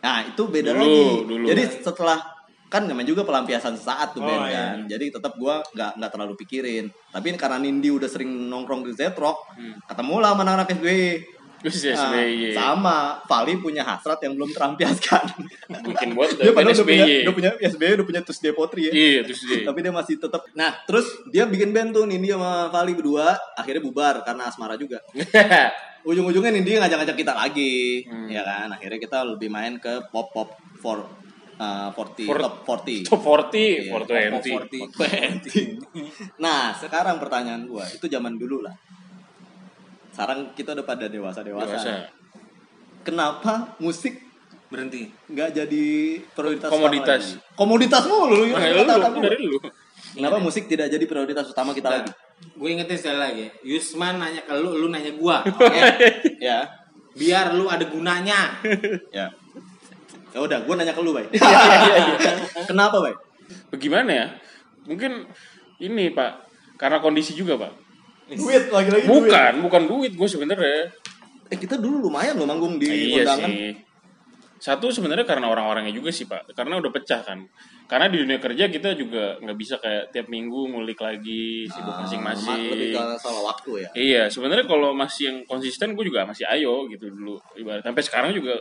[0.00, 1.04] Nah itu beda Dulu, lagi.
[1.28, 1.44] dulu.
[1.52, 2.18] Jadi setelah
[2.76, 4.52] kan namanya juga pelampiasan saat tuh Oh, band iya.
[4.52, 4.76] kan.
[4.86, 6.84] Jadi tetap gua nggak nggak terlalu pikirin.
[7.08, 9.80] Tapi karena Nindi udah sering nongkrong di Z-Rock, Hmm.
[9.82, 11.08] ketemu lah sama anak-anak SBY.
[11.56, 12.52] Nah, SBY.
[12.52, 15.24] sama Vali punya hasrat yang belum terampiaskan.
[15.82, 17.22] Bikin buat dia padahal udah punya, SBY.
[17.24, 18.92] udah punya SBY udah punya Tuesday Potri ya.
[18.92, 19.34] Iya, dia.
[19.72, 20.44] Tapi dia masih tetap.
[20.52, 25.00] Nah, terus dia bikin band tuh Nindi sama Vali berdua, akhirnya bubar karena asmara juga.
[26.06, 28.30] Ujung-ujungnya Nindi ngajak-ngajak kita lagi, Hmm.
[28.30, 28.70] ya kan?
[28.70, 31.02] Akhirnya kita lebih main ke pop pop for
[31.56, 33.04] uh, 40 For- top 40.
[33.10, 34.92] Top 40, Iya, 420.
[34.96, 36.40] 40.
[36.40, 38.74] Nah, sekarang pertanyaan gua, itu zaman dulu lah.
[40.12, 41.76] Sekarang kita udah pada dewasa-dewasa.
[41.76, 42.08] Dewasa.
[43.02, 44.24] Kenapa musik
[44.66, 45.06] Berhenti.
[45.30, 45.86] nggak jadi
[46.34, 47.22] prioritas Komoditas.
[47.38, 47.54] lagi?
[47.54, 48.50] Komoditas mulu lu.
[48.50, 49.22] Nah, ya, lu, kata gua.
[49.22, 49.58] dari lu.
[50.10, 52.10] Kenapa musik tidak jadi prioritas utama kita lagi?
[52.52, 53.44] Gue ingetin sekali lagi.
[53.62, 55.44] Yusman nanya ke lu, lu nanya gua.
[56.42, 56.66] Ya,
[57.14, 58.58] Biar lu ada gunanya.
[59.08, 59.30] ya.
[60.36, 61.24] Ya udah, gua nanya ke lu, Bay.
[62.70, 63.14] Kenapa, Bay?
[63.72, 64.26] Bagaimana ya?
[64.84, 65.24] Mungkin
[65.80, 66.44] ini, Pak.
[66.76, 67.72] Karena kondisi juga, Pak.
[68.28, 69.32] Duit lagi-lagi duit.
[69.32, 70.92] Bukan, bukan duit gue sebenernya.
[71.46, 73.48] Eh, kita dulu lumayan loh manggung di iya kondangan.
[73.48, 73.70] sih.
[74.56, 77.44] satu sebenarnya karena orang-orangnya juga sih pak karena udah pecah kan
[77.84, 82.02] karena di dunia kerja kita juga nggak bisa kayak tiap minggu ngulik lagi sibuk Ah,
[82.02, 86.48] masing-masing lebih ke soal waktu ya Iya, sebenarnya kalau masih yang konsisten gue juga masih
[86.48, 87.36] ayo gitu dulu.
[87.52, 88.56] Ibarat sampai sekarang juga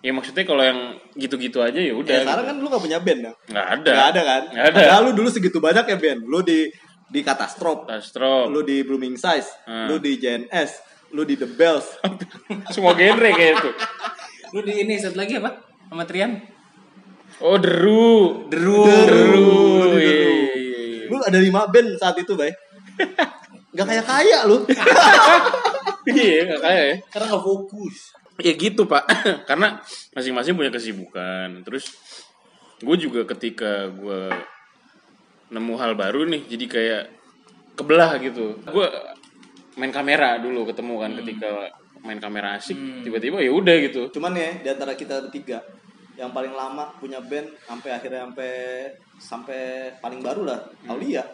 [0.00, 0.78] ya maksudnya kalau yang
[1.12, 2.14] gitu-gitu aja ya udah.
[2.14, 3.90] ya, sekarang kan lu gak punya band ya nggak ada.
[3.90, 4.76] Gak ada kan Nggak ada.
[4.76, 6.58] Padahal lu dulu segitu banyak ya band lu di
[7.06, 8.46] di Katastrop Astro.
[8.46, 9.86] lu di Blooming Size Hmm.
[9.86, 10.70] lu di JNS
[11.10, 11.86] lu di The Bells
[12.74, 13.70] Semua genre kayak itu.
[14.50, 15.54] Lu di ini satu lagi apa?
[15.86, 16.34] Sama Trian?
[17.38, 18.46] Oh, deru.
[18.46, 18.86] Deru.
[18.86, 19.46] Deru.
[19.82, 21.08] Lu di Deru.
[21.08, 22.50] lu ada lima band saat itu bay
[23.76, 24.64] Gak kaya kaya lu
[26.06, 26.96] Iya, nggak kayak ya.
[27.08, 27.96] Karena gak fokus.
[28.36, 29.08] Ya gitu pak,
[29.48, 29.80] karena
[30.12, 31.64] masing-masing punya kesibukan.
[31.64, 31.88] Terus
[32.84, 34.28] gue juga ketika gue
[35.48, 37.02] nemu hal baru nih, jadi kayak
[37.80, 38.60] kebelah gitu.
[38.68, 38.88] Gue
[39.80, 41.48] main kamera dulu ketemu kan ketika
[42.04, 44.12] main kamera asik, tiba-tiba ya udah gitu.
[44.12, 45.64] Cuman ya di antara kita bertiga
[46.16, 48.52] yang paling lama punya band sampai akhirnya sampai
[49.20, 49.60] sampai
[50.00, 51.24] paling baru lah Aulia.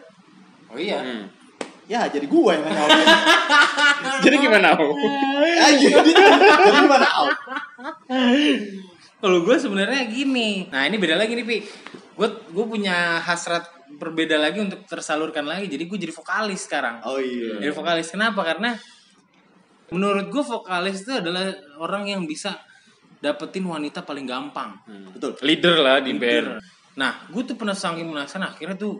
[0.71, 0.99] Oh iya.
[0.99, 1.42] Hmm.
[1.87, 2.87] Ya jadi gue yang nanya.
[4.23, 4.75] Jadi gimana?
[4.75, 4.87] Au?
[5.43, 7.27] ya, jadi, jadi gimana Au?
[9.19, 10.67] Kalau gue sebenarnya gini.
[10.71, 11.57] Nah ini beda lagi nih pi.
[12.15, 13.67] Gue gue punya hasrat
[13.99, 15.67] berbeda lagi untuk tersalurkan lagi.
[15.71, 17.03] Jadi gue jadi vokalis sekarang.
[17.07, 17.59] Oh iya.
[17.63, 18.43] Jadi vokalis kenapa?
[18.43, 18.75] Karena
[19.91, 22.55] menurut gue vokalis itu adalah orang yang bisa
[23.23, 24.75] dapetin wanita paling gampang.
[25.15, 25.39] Betul.
[25.43, 26.59] Leader lah di Leader.
[26.59, 26.63] band.
[26.99, 28.99] Nah, gue tuh pernah saking penasaran akhirnya tuh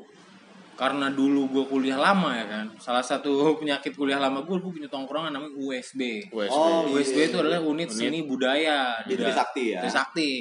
[0.74, 2.66] karena dulu gue kuliah lama ya kan.
[2.82, 3.30] Salah satu
[3.62, 6.28] penyakit kuliah lama gue, gue punya tongkrongan namanya USB.
[6.34, 6.54] USB.
[6.54, 6.94] Oh, iya.
[7.00, 9.82] USB itu adalah unit seni budaya Di Trisakti ya?
[9.86, 10.32] Trisakti.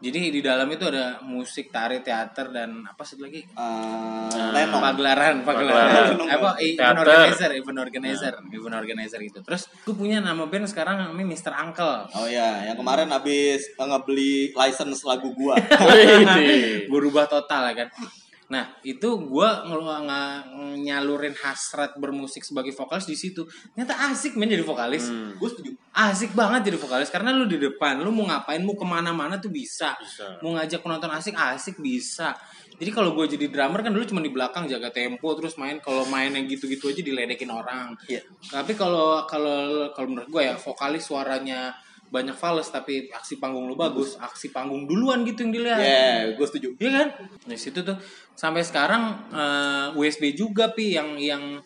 [0.00, 3.44] Jadi di dalam itu ada musik, tari, teater dan apa satu lagi?
[3.44, 4.80] Eh, Nah, Lenong.
[4.80, 6.16] Pagelaran, Pagelaran.
[6.16, 7.04] Apa event Teater.
[7.04, 9.38] organizer, event organizer, event organizer itu.
[9.44, 11.52] Terus gue punya nama band sekarang namanya Mr.
[11.52, 12.08] Uncle.
[12.16, 15.60] Oh iya, yang kemarin habis eh, ngebeli license lagu gua.
[16.90, 17.88] Gue rubah total ya kan
[18.50, 20.42] nah itu gue nge-
[20.76, 25.32] nyalurin hasrat bermusik sebagai vokalis di situ ternyata asik men jadi vokalis Hmm.
[25.36, 25.70] Gue setuju.
[25.92, 29.50] asik banget jadi vokalis karena lu di depan lu mau ngapain mau ke mana-mana tuh
[29.50, 30.38] bisa, Bisa.
[30.40, 32.34] mau ngajak penonton asik asik bisa
[32.74, 36.02] jadi kalau gue jadi drummer kan dulu cuma di belakang jaga tempo terus main kalau
[36.04, 38.22] main yang gitu-gitu aja diledekin orang Iya.
[38.48, 41.70] tapi kalau kalau kalau menurut gue ya vokalis suaranya
[42.10, 46.44] banyak fals tapi aksi panggung lu bagus aksi panggung duluan gitu yang dilihat Ya, gue
[46.44, 46.74] setuju.
[46.76, 47.08] Iya kan?
[47.46, 47.94] Di situ tuh
[48.34, 51.56] sampai sekarang eh, USB juga pi yang yang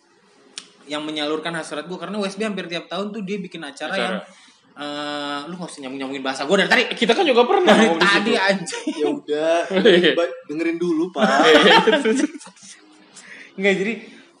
[0.85, 3.97] yang menyalurkan hasrat gue karena USB hampir tiap tahun tuh dia bikin acara, Acara.
[3.97, 4.15] yang
[4.75, 7.95] eh lu gak usah nyambung nyambungin bahasa gue dari tadi Kita kan juga pernah dari
[7.95, 10.13] tadi anjing Ya udah, Iya.
[10.45, 11.25] dengerin dulu, Pak.
[13.57, 13.93] Enggak jadi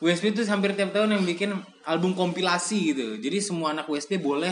[0.03, 1.55] USB itu hampir tiap tahun yang bikin
[1.87, 3.05] album kompilasi gitu.
[3.17, 4.51] Jadi semua anak USB boleh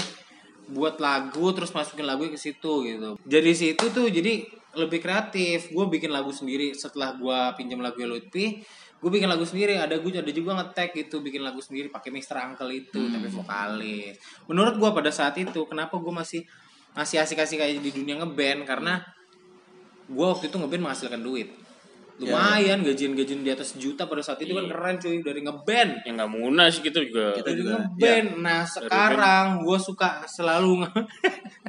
[0.71, 3.19] buat lagu terus masukin lagu ke situ gitu.
[3.27, 4.47] Jadi situ tuh jadi
[4.77, 5.69] lebih kreatif.
[5.73, 8.63] Gue bikin lagu sendiri setelah gue pinjam lagu Lutfi.
[9.03, 9.75] Gue bikin lagu sendiri.
[9.75, 12.35] Ada gue ada juga ngetek gitu bikin lagu sendiri pakai Mr.
[12.51, 14.15] Uncle itu tapi vokalis.
[14.47, 16.41] Menurut gue pada saat itu kenapa gue masih
[16.93, 19.01] masih asik-asik kayak di dunia ngeband karena
[20.05, 21.49] gue waktu itu ngeband menghasilkan duit
[22.21, 25.17] lumayan gajian-gajian di atas juta pada saat itu kan keren cuy.
[25.25, 29.77] Dari ngeband yang nggak muna sih kita juga Kita dari juga, ngeband nah sekarang gue
[29.81, 30.85] suka selalu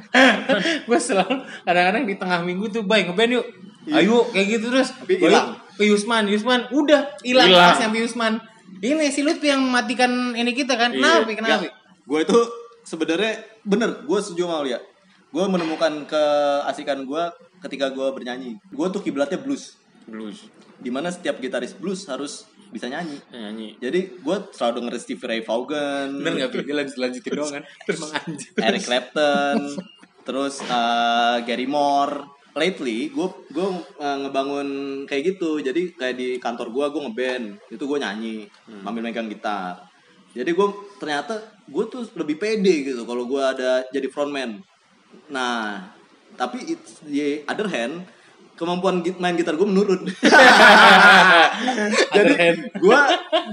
[0.87, 3.47] gue selalu kadang-kadang di tengah minggu tuh baik ngeband yuk.
[3.85, 4.89] Ayo kayak gitu terus.
[4.93, 5.61] Tapi hilang.
[5.77, 8.41] ke Yusman Yusman udah hilang pas sampai Yusman.
[8.81, 10.93] Ini si Lutfi yang matikan ini kita kan.
[10.93, 11.25] Iya.
[11.25, 11.65] kenapa kenapa
[12.05, 12.37] Gue itu
[12.85, 14.77] sebenarnya bener, gue setuju sama Lia.
[15.33, 17.23] Gue menemukan keasikan gue
[17.65, 18.61] ketika gue bernyanyi.
[18.69, 19.84] Gue tuh kiblatnya blues.
[20.05, 23.17] Blues Di mana setiap gitaris blues harus bisa nyanyi.
[23.31, 26.57] nyanyi Jadi gue selalu dengerin Stevie Ray Vaughan, bener nggak Pi?
[26.67, 27.63] Dia lanjut lanjutin doang kan
[28.19, 29.57] anjir Eric Clapton,
[30.27, 32.35] terus uh, Gary Moore.
[32.55, 33.67] Lately, gue gue
[33.99, 35.59] uh, ngebangun kayak gitu.
[35.59, 37.45] Jadi kayak di kantor gue, gue ngeband.
[37.67, 38.47] Itu gue nyanyi,
[38.79, 39.83] sambil megang gitar.
[40.31, 41.35] Jadi gue ternyata
[41.67, 44.63] gue tuh lebih pede gitu kalau gue ada jadi frontman.
[45.31, 45.83] Nah,
[46.39, 48.07] tapi it's, di other hand,
[48.55, 50.07] kemampuan main gitar gue menurun.
[52.15, 53.01] jadi gue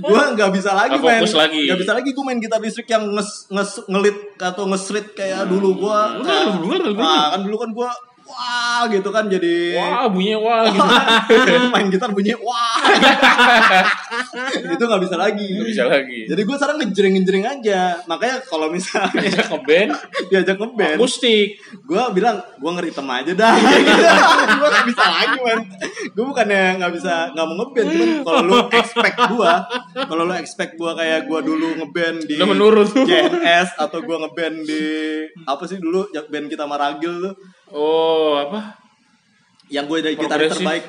[0.02, 1.62] gue nggak bisa lagi Nggak main lagi.
[1.66, 5.86] nggak bisa lagi gue main gitar listrik yang nges, nges ngelit atau ngesrit kayak dulu
[5.86, 7.90] gue nah, kan dulu kan gue
[8.26, 10.88] wah gitu kan jadi wah bunyinya wah gitu.
[11.74, 12.80] Main gitar bunyi wah.
[14.74, 15.46] Itu nggak bisa lagi.
[15.54, 16.20] Nggak bisa lagi.
[16.26, 17.80] Jadi gue sekarang ngejreng ngejreng aja.
[18.08, 19.90] Makanya kalau misalnya ngeband?
[20.32, 20.98] Diajak ngeband.
[20.98, 21.60] Akustik.
[21.86, 23.54] Gue bilang gue ngeritem aja dah.
[24.58, 25.60] Gue gak bisa lagi man.
[26.12, 29.52] Gue bukannya nggak bisa nggak mau ngeband cuman kalau lu expect gue
[30.08, 32.88] kalau lu expect gue kayak gue dulu ngeband di Udah menurun.
[32.88, 34.84] JNS atau gue ngeband di
[35.44, 37.34] apa sih dulu band kita Maragil tuh
[37.72, 38.82] Oh, apa?
[39.72, 40.60] yang gue dari gitaris Progresif.
[40.60, 40.84] terbaik.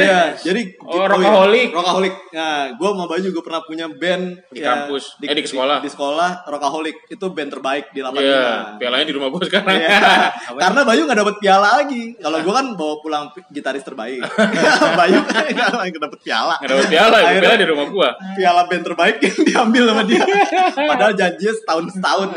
[0.00, 1.68] Iya, jadi Oh, iya, Rockaholic.
[1.76, 2.14] Rockaholic.
[2.32, 5.20] Nah, gue sama Bayu juga pernah punya band Di kampus.
[5.20, 5.84] Eh, di sekolah.
[5.84, 8.24] Di, sekolah Rockaholic itu band terbaik di 85.
[8.24, 8.48] Iya,
[8.80, 9.76] pialanya di rumah gue sekarang.
[9.76, 10.00] Iya.
[10.64, 12.16] Karena Bayu nggak dapet piala lagi.
[12.16, 14.24] Kalau gue kan bawa pulang gitaris terbaik.
[15.00, 15.44] Bayu kan
[15.92, 16.56] nggak dapet piala.
[16.56, 18.08] Nggak dapet piala, ibu Akhirnya piala di rumah gua.
[18.32, 20.24] Piala band terbaik yang diambil sama dia.
[20.72, 22.28] Padahal janjinya setahun setahun.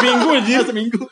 [0.00, 0.56] Seminggu aja.
[0.68, 1.02] seminggu.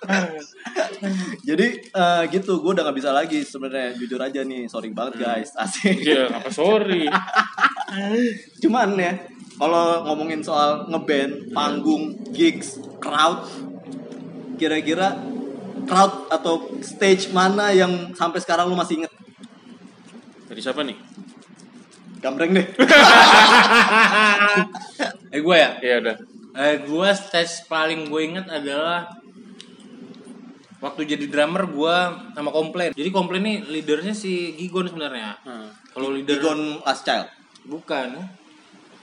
[1.44, 3.65] Jadi eh, gitu, gue udah nggak bisa lagi sebenarnya
[3.96, 6.02] jujur aja nih, sorry banget guys, asik.
[6.02, 7.06] Iya, apa sorry.
[8.62, 9.12] Cuman ya,
[9.56, 13.48] kalau ngomongin soal ngeband, panggung, gigs, crowd,
[14.60, 15.16] kira-kira
[15.86, 19.12] crowd atau stage mana yang sampai sekarang lu masih inget?
[20.46, 20.96] Dari siapa nih?
[22.20, 22.66] Gambreng deh.
[25.34, 25.70] Eh gue ya.
[25.84, 26.16] Iya udah.
[26.56, 29.04] Eh gue stage paling gue inget adalah
[30.80, 31.96] waktu jadi drummer gue
[32.36, 32.90] sama komplain.
[32.92, 35.36] Jadi komplain nih leadernya si Gigon sebenarnya.
[35.42, 35.68] Hmm.
[35.96, 37.28] Kalau leader Digon Last Child.
[37.66, 38.08] bukan.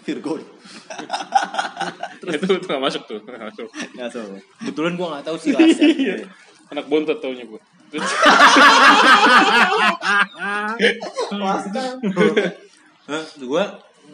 [0.03, 0.35] Virgo.
[2.35, 3.23] itu tuh gak masuk tuh.
[3.23, 3.67] Nggak masuk.
[3.95, 4.19] Ya, so.
[4.59, 6.27] Kebetulan gue nggak tahu sih lastnya.
[6.75, 7.61] Anak bontot taunya gue.
[13.07, 13.63] Hah, gue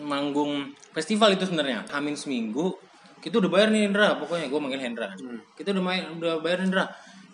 [0.06, 1.90] manggung festival itu sebenarnya.
[1.90, 2.78] Hamin seminggu
[3.20, 5.12] kita udah bayar nih Hendra pokoknya gue manggil Hendra
[5.60, 6.88] kita udah main udah bayar Hendra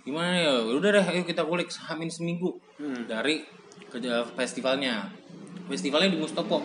[0.06, 0.54] gimana ya?
[0.62, 2.62] Udah deh ayo kita kulik hamin seminggu
[3.10, 3.41] dari
[3.89, 3.98] ke
[4.38, 5.10] festivalnya.
[5.65, 6.62] Festivalnya di Mustopo.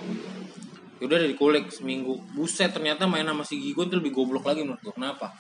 [1.00, 2.20] Yaudah dari kulik seminggu.
[2.36, 5.32] Buset ternyata main sama si Gigon tuh lebih goblok lagi menurut gue kenapa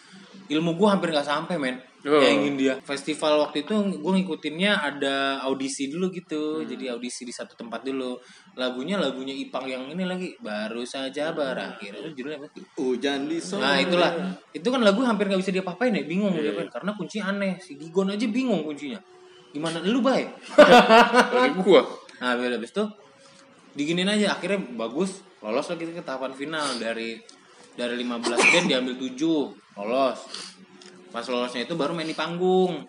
[0.50, 1.78] ilmu gue hampir nggak sampai men.
[2.00, 2.16] Oh.
[2.16, 2.74] Nyaingin dia.
[2.80, 6.64] Festival waktu itu gue ngikutinnya ada audisi dulu gitu.
[6.66, 8.18] Jadi audisi di satu tempat dulu.
[8.56, 11.94] Lagunya lagunya Ipang yang ini lagi baru saja berakhir.
[12.02, 12.48] Itu judulnya apa?
[12.80, 13.62] Hujan di sore.
[13.62, 14.10] Nah itulah.
[14.50, 16.72] Itu kan lagu hampir nggak bisa diapa-apain ya bingung mau diapain.
[16.72, 17.60] karena kuncinya aneh.
[17.60, 18.98] Si Gigon aja bingung kuncinya.
[19.54, 19.84] Gimana?
[19.84, 20.28] Lu baik?
[21.62, 21.84] Gua.
[22.20, 22.84] nah habis itu
[23.76, 24.34] diginin aja.
[24.34, 25.20] Akhirnya bagus.
[25.44, 26.80] Lolos lagi ke tahapan final.
[26.80, 27.20] Dari
[27.76, 30.20] dari 15 band diambil 7 lolos
[31.10, 32.86] pas lolosnya itu baru main di panggung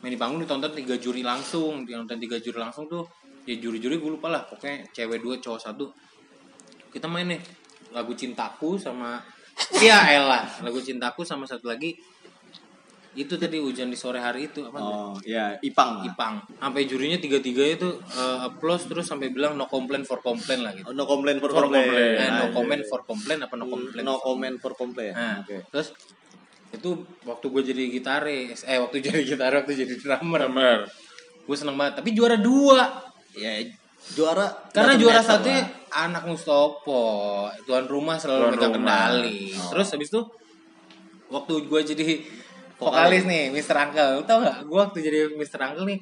[0.00, 3.06] main di panggung ditonton tiga juri langsung ditonton tiga juri langsung tuh
[3.42, 5.86] ya juri-juri gue lupa lah pokoknya cewek dua cowok satu
[6.88, 7.42] kita main nih
[7.90, 9.18] lagu cintaku sama
[9.78, 11.94] ya elah lagu cintaku sama satu lagi
[13.12, 16.00] itu tadi hujan di sore hari itu apa Oh, ya, Ipang.
[16.00, 17.84] Ipang sampai jurinya tiga tiga itu
[18.16, 21.52] uh, applause terus sampai bilang no complaint for complaint lah gitu Oh, no complaint for,
[21.52, 21.92] For complaint.
[21.92, 22.16] complaint.
[22.16, 22.88] Eh, no Ah, comment iya.
[22.88, 25.12] for complaint apa no complaint No for- comment for complaint.
[25.12, 25.60] nah Oke.
[25.68, 25.92] terus
[26.72, 26.90] itu
[27.22, 30.80] waktu gue jadi gitaris eh waktu jadi gitaris waktu jadi drummer Bener.
[31.42, 33.64] gue seneng banget tapi juara dua Ya,
[34.10, 35.64] juara karena juara lah.
[35.90, 37.04] anak Mustopo
[37.62, 38.88] tuan rumah selalu Tuan megang rumah.
[39.08, 39.70] kendali Oh.
[39.70, 40.20] terus habis itu
[41.28, 42.06] waktu gue jadi
[42.74, 43.76] vokalis nih Mr.
[43.78, 45.60] Uncle tau gak gue waktu jadi Mr.
[45.62, 45.98] Uncle nih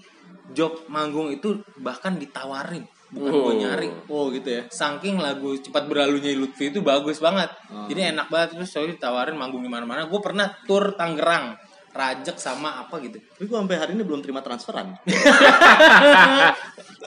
[0.51, 3.53] job manggung itu bahkan ditawarin bukan gue Oh.
[3.57, 4.63] nyari Oh, gitu ya.
[4.67, 7.85] saking lagu cepat berlalunya Lutfi itu bagus banget Oh.
[7.87, 11.55] jadi enak banget terus soalnya ditawarin manggung di mana-mana gue pernah tur Tangerang
[11.91, 14.95] Rajek sama apa gitu Tapi gua sampai hari ini belum terima transferan.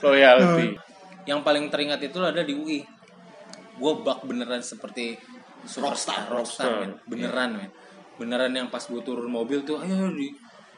[0.00, 0.76] Loyalty.
[1.24, 2.78] yang paling teringat itu ada di UI
[3.74, 5.16] gue bak beneran seperti
[5.64, 6.70] superstar rockstar, rockstar.
[6.84, 6.90] men.
[7.08, 7.70] beneran men
[8.14, 10.28] beneran yang pas gue turun mobil tuh ayo di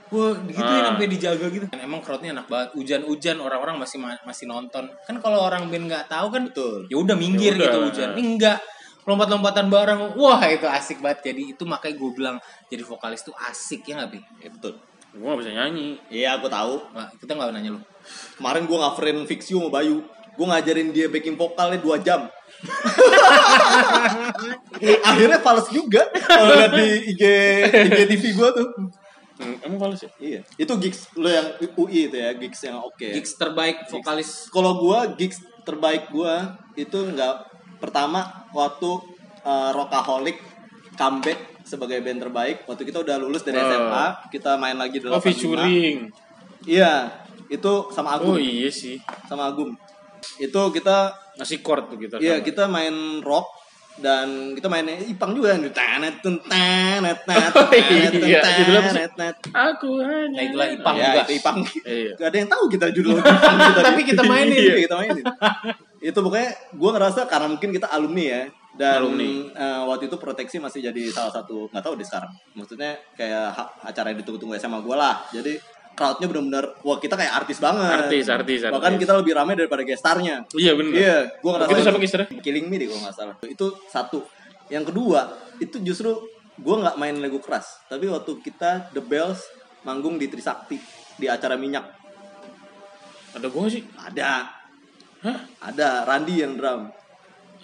[0.06, 0.94] Wah, digituin Ah.
[0.94, 1.66] sampai dijaga gitu.
[1.74, 2.68] Emang crowdnya enak banget.
[2.74, 4.86] Hujan-hujan orang-orang masih ma- masih nonton.
[5.02, 6.86] Kan kalau orang band nggak tahu kan Betul.
[6.86, 7.66] ya udah minggir Ya udah.
[7.66, 8.08] gitu hujan.
[8.14, 8.58] Ini enggak.
[9.02, 10.00] Lompat-lompatan bareng.
[10.14, 11.30] Wah, itu asik banget.
[11.30, 14.18] Jadi itu makanya gue bilang jadi vokalis tuh asik ya nggak, Pi?
[14.40, 14.74] Ya, betul.
[15.16, 15.96] Gua gak bisa nyanyi.
[16.06, 16.76] Iya, aku tahu.
[16.92, 17.80] Nggak, kita nggak nanya lu.
[18.36, 20.04] Kemarin gua ngaferin Fixio sama Bayu.
[20.36, 22.28] Gua ngajarin dia backing vokalnya 2 jam.
[25.02, 27.22] Akhirnya fals juga kalau lihat di IG
[27.88, 28.68] IGTV gua tuh.
[29.36, 30.10] Hmm, Emang fals ya?
[30.16, 30.40] Iya.
[30.56, 31.44] Itu gigs lo yang
[31.74, 33.04] UI itu ya, gigs yang oke.
[33.06, 37.44] Gigs terbaik vokalis Kalau gua gigs terbaik gua itu enggak
[37.76, 38.88] pertama waktu
[39.42, 40.40] uh, Rockaholic
[40.94, 43.66] comeback sebagai band terbaik waktu kita udah lulus dari Oh.
[43.66, 45.26] SMA kita main lagi Oh, 85.
[45.26, 45.98] featuring.
[46.64, 47.12] Iya,
[47.46, 48.96] itu sama Agung, Oh iya sih.
[49.26, 49.76] sama Agung.
[50.38, 52.16] Itu kita Ngasih chord tuh kita.
[52.16, 52.46] iya sama.
[52.46, 53.44] kita main rock
[53.96, 55.56] dan kita mainnya Ipang juga
[58.28, 58.84] iya.
[58.84, 58.92] sih?
[58.92, 59.36] tenet tenet.
[59.50, 60.28] Aku hanya.
[60.30, 61.20] Nah, itulah Ipang Ya, juga.
[61.22, 61.56] itu Ipang.
[61.82, 62.12] Iya.
[62.14, 63.80] Gak ada yang tahu kita judul Ipang kita.
[63.88, 64.58] Tapi kita mainin.
[64.58, 65.24] Iya, kita mainin.
[65.98, 68.42] itu pokoknya gue ngerasa karena mungkin kita alumni ya
[68.76, 69.48] dan Alumni.
[69.48, 74.12] eh, waktu itu proteksi masih jadi salah satu nggak tahu deh sekarang maksudnya kayak acara
[74.12, 75.56] yang ditunggu-tunggu SMA gue lah jadi
[75.96, 78.74] crowdnya benar-benar wah kita kayak artis banget Artis, artis, artis.
[78.76, 80.92] bahkan kita lebih ramai daripada gestarnya Iya bener.
[80.92, 82.26] Iya, gua ngerasa Itu siapa kisahnya?
[82.44, 83.34] Killing Me deh kalau nggak salah.
[83.48, 84.20] Itu satu.
[84.68, 85.20] Yang kedua,
[85.56, 86.12] itu justru
[86.60, 89.40] gua nggak main lagu keras, tapi waktu kita The Bells
[89.88, 90.76] manggung di Trisakti
[91.16, 91.88] di acara minyak.
[93.32, 93.84] Ada gua sih.
[93.96, 94.48] Ada,
[95.24, 95.38] Hah?
[95.64, 96.92] ada Randi yang drum.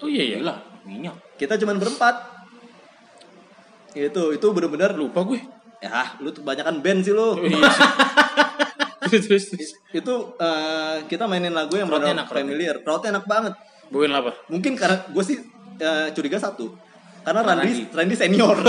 [0.01, 0.39] Oh iya ya.
[0.41, 0.57] Gila,
[0.89, 1.17] minyak.
[1.37, 2.15] Kita cuman berempat.
[3.93, 5.13] Itu itu bener-bener lu.
[5.13, 5.41] Lupa gue.
[5.83, 7.43] Ya, lu tuh kebanyakan band sih lu.
[7.43, 7.83] Iya sih.
[9.11, 9.71] terus terus terus.
[9.91, 12.23] Itu eh, kita mainin lagu yang crowdnya.
[12.31, 12.79] familiar.
[12.87, 13.53] Crowdnya enak banget.
[13.91, 14.31] Bawain apa?
[14.47, 15.43] Mungkin karena gue sih
[15.83, 16.71] eh, curiga satu.
[17.23, 17.87] Karena Randy.
[17.95, 18.57] Randy, senior.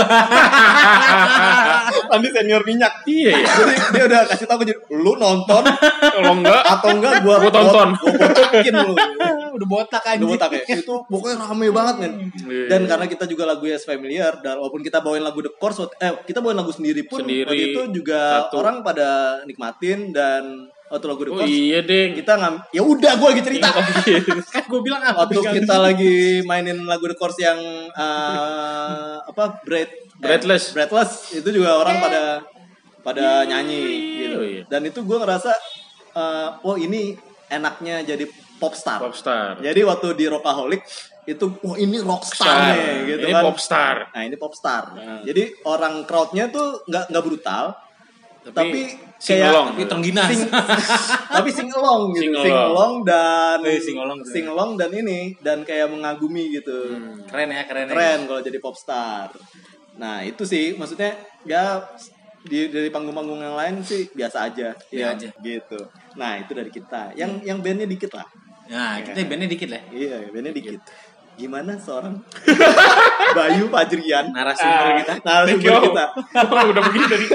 [2.10, 3.02] Randy senior minyak.
[3.04, 3.50] Iya ya.
[3.50, 5.62] Jadi dia udah kasih tahu jadi lu nonton
[6.00, 7.88] Kalau enggak atau enggak gua Gua tonton.
[7.98, 8.94] Gua botakin lu.
[9.54, 10.62] Udah botak Udah botak ya.
[10.82, 12.12] Itu pokoknya rame banget kan.
[12.46, 12.66] Iya.
[12.70, 16.10] Dan karena kita juga lagu yang familiar dan walaupun kita bawain lagu The Course eh
[16.26, 17.46] kita bawain lagu sendiri pun Sendiri.
[17.46, 18.62] waktu itu juga Satu.
[18.62, 22.10] orang pada nikmatin dan waktu lagu The Oh Course iya deng.
[22.14, 23.68] kita ngam ya udah gua lagi cerita.
[23.72, 24.20] Oh, iya.
[24.54, 25.26] kan gue bilang apa?
[25.26, 26.14] waktu kita lagi
[26.44, 27.58] mainin lagu The Course yang
[27.90, 30.70] eh, apa Bread Breathless.
[30.76, 32.22] Breathless itu juga orang pada
[33.00, 33.84] pada nyanyi
[34.22, 34.36] gitu.
[34.38, 34.62] Oh, iya.
[34.68, 35.50] Dan itu gue ngerasa
[36.14, 37.16] eh, oh ini
[37.48, 38.24] enaknya jadi
[38.56, 39.00] popstar.
[39.02, 39.58] Popstar.
[39.60, 40.82] Jadi waktu di Rockaholic
[41.24, 42.76] itu wah ini rockstar Star.
[42.76, 43.42] nih gitu Ini kan.
[43.48, 43.96] popstar.
[44.12, 44.82] Nah, ini popstar.
[44.92, 45.20] Nah.
[45.24, 47.64] Jadi orang crowdnya tuh nggak nggak brutal,
[48.44, 48.80] Tapi, tapi,
[49.24, 49.66] sing kayak along.
[49.70, 50.28] Tapi tengginas.
[50.28, 50.40] sing,
[51.34, 52.70] tapi sing along gitu, Sing sing along.
[52.70, 54.28] along dan Eh, sing along tuh.
[54.28, 56.92] sing along dan ini dan kayak mengagumi gitu.
[57.24, 57.88] Keren ya, keren.
[57.88, 57.90] ya.
[57.90, 59.32] Keren kalau jadi popstar.
[59.94, 61.80] Nah, itu sih maksudnya ya
[62.42, 65.28] di dari panggung-panggung yang lain sih biasa aja, Biasa ya aja.
[65.40, 65.80] gitu.
[66.14, 67.14] Nah, itu dari kita.
[67.14, 68.28] Yang yang bandnya dikit lah.
[68.66, 69.80] Nah, kita bandnya dikit lah.
[69.88, 70.76] Iya, bandnya dikit.
[71.34, 72.14] Gimana seorang
[73.36, 74.94] Bayu Fajrian Narasumber Ah.
[75.00, 75.14] kita.
[75.20, 76.04] narasumber kita
[76.70, 77.26] udah begini tadi.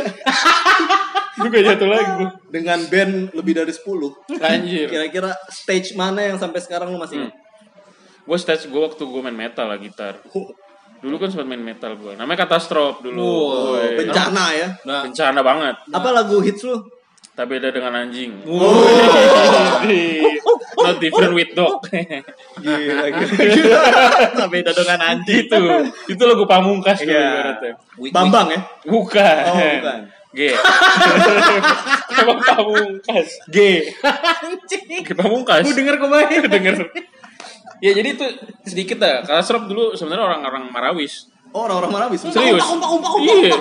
[1.40, 2.30] Lu gak jatuh lagi gue.
[2.50, 3.82] dengan band lebih dari 10
[4.40, 4.88] Anjir.
[4.88, 7.34] kira-kira stage mana yang sampai sekarang lu masih ingat?
[8.22, 10.20] Gue stage gue waktu gue main metal lah gitar.
[10.30, 10.52] Oh,
[11.00, 12.12] Dulu kan sempat main metal gue.
[12.14, 13.18] Namanya Katastrof dulu.
[13.18, 13.96] Wow, Woi.
[13.98, 15.76] bencana ya Nah, Bencana banget.
[15.88, 16.76] apa lagu hits lu
[17.32, 18.36] Tak beda dengan anjing.
[18.44, 18.84] Oh.
[20.78, 21.80] Not different with dog.
[22.60, 25.64] gila gila beda dengan anjing itu.
[26.10, 27.56] Itu lagu pamungkas tuh Iya.
[27.56, 27.72] ibaratnya.
[28.12, 29.40] Bambang ya Bukan.
[29.46, 30.00] Oh, bukan.
[30.30, 30.54] G.
[32.22, 33.28] Emang pamungkas.
[33.50, 33.58] G.
[34.70, 34.74] G
[35.18, 35.66] pamungkas.
[35.66, 36.46] Gue denger kok baik.
[36.56, 36.76] denger.
[37.82, 38.26] Ya jadi itu
[38.62, 39.26] sedikit dah.
[39.26, 41.28] Katastrof dulu sebenarnya orang-orang Marawis.
[41.50, 42.62] oh orang-orang mana bisa Serius?
[42.62, 43.58] umpak umpak umpak Iya.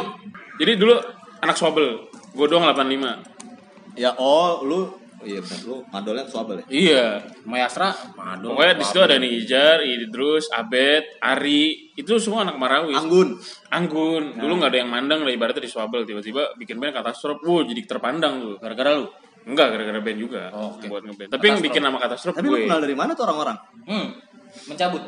[0.60, 0.94] Jadi dulu
[1.40, 2.04] anak swabel.
[2.36, 3.96] Gue doang 85.
[3.98, 7.06] ya oh lu iya benar lu mandolnya swabel ya Iya.
[7.42, 8.52] Mayastra, Mado.
[8.52, 12.94] Pokoknya di situ ada Nijar, Idrus, Abed, Ari, itu semua anak Marawis.
[12.94, 13.34] Anggun
[13.68, 14.24] Anggun.
[14.34, 17.40] Dulu nggak ada yang mandang lah ibaratnya di Swabel tiba-tiba bikin band katastrof.
[17.40, 18.54] Wow, jadi terpandang tuh.
[18.58, 19.08] Gara-gara lu.
[19.42, 20.86] Enggak gara-gara band juga Oh, oke.
[20.86, 21.28] buat ngeband.
[21.32, 22.64] Tapi yang bikin nama katastrof tapi lu gue.
[22.68, 24.08] kenal dari mana tuh orang-orang Hmm.
[24.66, 25.00] Mencabut.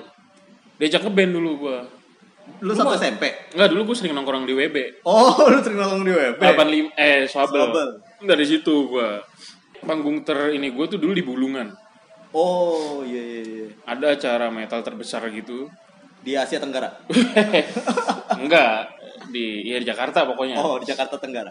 [0.77, 1.79] Diajak ke band dulu gua.
[2.59, 5.05] lu satu SMP Enggak, dulu gue sering nongkrong di WB.
[5.05, 7.61] oh lu sering nongkrong di WP 85 eh Swabel.
[7.63, 7.89] Swabel.
[8.23, 9.21] Dari situ gua.
[9.81, 11.69] Panggung ter ini gue tuh dulu di Bulungan.
[12.31, 15.67] oh iya iya iya Ada acara metal terbesar gitu.
[16.21, 17.01] di Asia Tenggara
[18.37, 18.93] Enggak,
[19.29, 20.57] di ya di Jakarta pokoknya.
[20.57, 21.51] oh di Jakarta Tenggara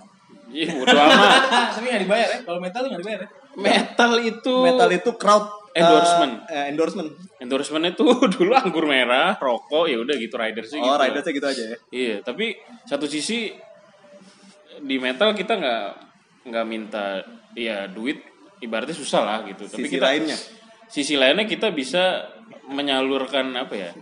[0.50, 1.42] Iya, bodo amat.
[1.78, 2.40] Tapi nggak dibayar ya?
[2.42, 3.30] Kalau metal tuh nggak dibayar ya?
[3.54, 6.34] Metal itu metal itu crowd eh, Endorsement.
[6.50, 11.02] eh, endorsement endorsement itu dulu anggur merah, rokok, ya udah gitu riders sih oh gitu.
[11.04, 13.54] ridersnya gitu aja ya Iya, tapi satu sisi
[14.80, 15.86] di metal kita nggak
[16.50, 17.22] nggak minta
[17.54, 18.22] ya duit
[18.60, 19.66] ibaratnya susah lah gitu.
[19.66, 20.38] Tapi sisi kita lainnya
[20.86, 22.28] sisi lainnya kita bisa
[22.68, 23.92] menyalurkan apa ya?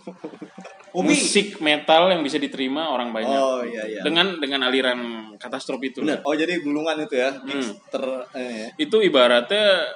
[0.87, 1.13] Hobi.
[1.13, 3.29] musik metal yang bisa diterima orang banyak.
[3.29, 4.97] oh iya iya Dengan dengan aliran
[5.37, 6.01] katastrof itu.
[6.01, 7.69] bener oh jadi gulungan itu ya Hmm.
[7.85, 8.67] ter eh, ya.
[8.79, 9.93] Itu ibaratnya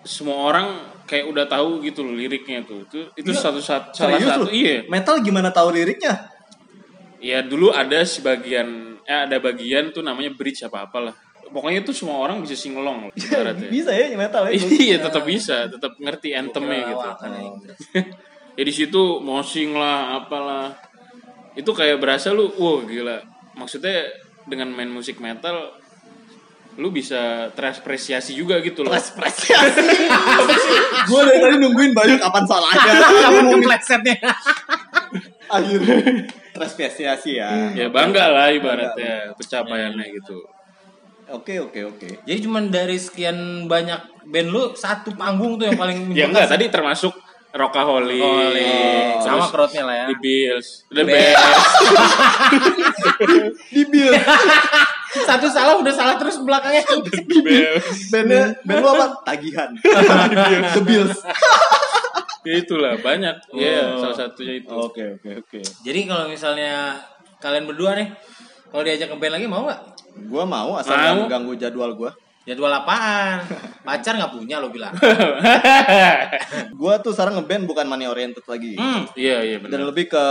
[0.00, 0.66] semua orang
[1.04, 2.80] kayak udah tahu gitu loh liriknya tuh.
[2.82, 3.40] Itu itu Iya.
[3.44, 4.54] satu satu salah satu lu?
[4.54, 4.86] iya.
[4.88, 6.16] metal gimana tahu liriknya
[7.18, 11.12] Ya dulu ada sebagian eh ada bagian tuh namanya bridge apa apalah.
[11.48, 13.68] Pokoknya itu semua orang bisa singelong loh ibaratnya.
[13.72, 14.52] bisa ya metal ya
[14.84, 17.06] iya, tetap bisa, tetap ngerti anthemnya gitu.
[17.08, 17.72] Aja.
[18.58, 20.76] ya di situ mosing lah, apalah.
[21.56, 23.18] Itu kayak berasa lu, wow gila.
[23.58, 24.06] Maksudnya
[24.46, 25.74] dengan main musik metal
[26.78, 28.94] lu bisa terekspresiasi juga gitu loh.
[28.94, 29.82] Ekspresiasi.
[31.10, 32.92] Gue dari tadi nungguin Bayu kapan salahnya.
[33.02, 34.14] Kamu kemplet setnya.
[35.50, 35.80] Akhir.
[36.54, 37.74] Ekspresiasi ya.
[37.74, 40.38] Ya bangga lah ibaratnya pencapaiannya gitu.
[41.28, 42.08] Oke oke oke.
[42.24, 46.68] Jadi cuman dari sekian banyak band lu satu panggung tuh yang paling Ya enggak, tadi
[46.68, 47.12] termasuk
[47.48, 49.16] Rockaholic, Oleh.
[49.16, 50.06] terus Sama crowdnya lah ya.
[50.12, 51.32] The Bills, The Best.
[51.32, 51.64] Best.
[53.68, 54.12] Di Bill.
[55.18, 56.84] Satu salah udah salah terus belakangnya.
[56.84, 58.12] The Bills.
[58.12, 59.06] Bandnya band lu apa?
[59.24, 59.70] Tagihan.
[60.76, 61.16] The Bills.
[62.44, 63.36] Ya itulah banyak.
[63.52, 64.00] Ya, Oh.
[64.00, 64.68] salah satunya itu.
[64.68, 65.60] Oke oke oke.
[65.82, 67.00] Jadi kalau misalnya
[67.40, 68.08] kalian berdua nih
[68.68, 69.80] Kalau diajak ngeband lagi mau nggak?
[70.28, 71.04] Gua mau asal Mau.
[71.24, 72.10] nggak ganggu jadwal gua.
[72.44, 73.44] Jadwal apaan?
[73.84, 74.92] Pacar nggak punya lo bilang.
[76.80, 78.72] Gua tuh sekarang ngeband bukan money oriented lagi.
[78.74, 79.04] Hmm.
[79.12, 79.92] Iya iya Dan benar.
[79.92, 80.24] lebih ke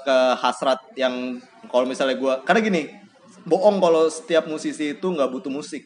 [0.00, 2.82] ke hasrat yang kalau misalnya gua karena gini,
[3.42, 5.82] bohong kalau setiap musisi itu nggak butuh musik.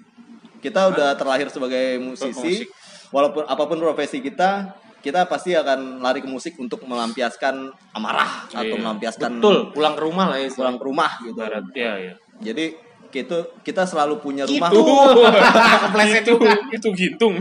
[0.59, 2.69] Kita udah terlahir sebagai musisi, Musik.
[3.09, 8.67] walaupun apa pun profesi kita, kita pasti akan lari ke musik untuk melampiaskan amarah atau
[8.67, 8.83] Iya.
[8.83, 10.51] melampiaskan Betul, pulang ke rumah lah ya.
[10.51, 11.39] pulang ke rumah gitu.
[11.39, 11.63] Barat.
[11.71, 12.15] Iya iya.
[12.43, 12.67] Jadi
[13.09, 14.69] itu kita selalu punya rumah.
[14.69, 14.85] Itu.
[15.89, 16.51] Kepleset itu juga.
[16.69, 17.35] itu gintung.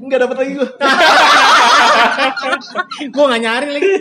[0.00, 0.68] Enggak dapat lagi gua.
[3.12, 3.90] Gue nggak nyari lagi.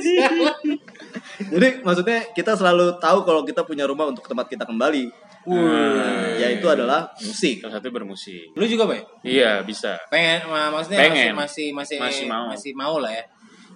[1.41, 5.07] Jadi maksudnya kita selalu tahu kalau kita punya rumah untuk tempat kita kembali.
[5.49, 7.63] Nah, yaitu adalah musik.
[7.63, 8.51] Salah satu bermusik.
[8.53, 9.01] Lu juga, Bay?
[9.23, 9.95] Iya bisa.
[10.11, 11.31] Pengen ma- maksudnya Pengen.
[11.33, 12.45] masih masih masih Masih mau.
[12.51, 13.23] masih mau lah ya.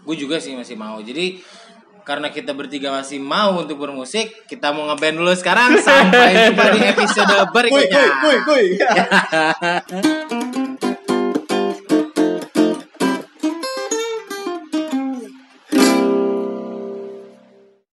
[0.03, 0.99] Gue juga sih masih mau.
[0.99, 1.39] Jadi
[2.03, 6.79] karena kita bertiga masih mau untuk bermusik, kita mau ngeband dulu sekarang sampai jumpa di
[6.83, 8.03] episode berikutnya.
[8.19, 8.65] kuy, kuy.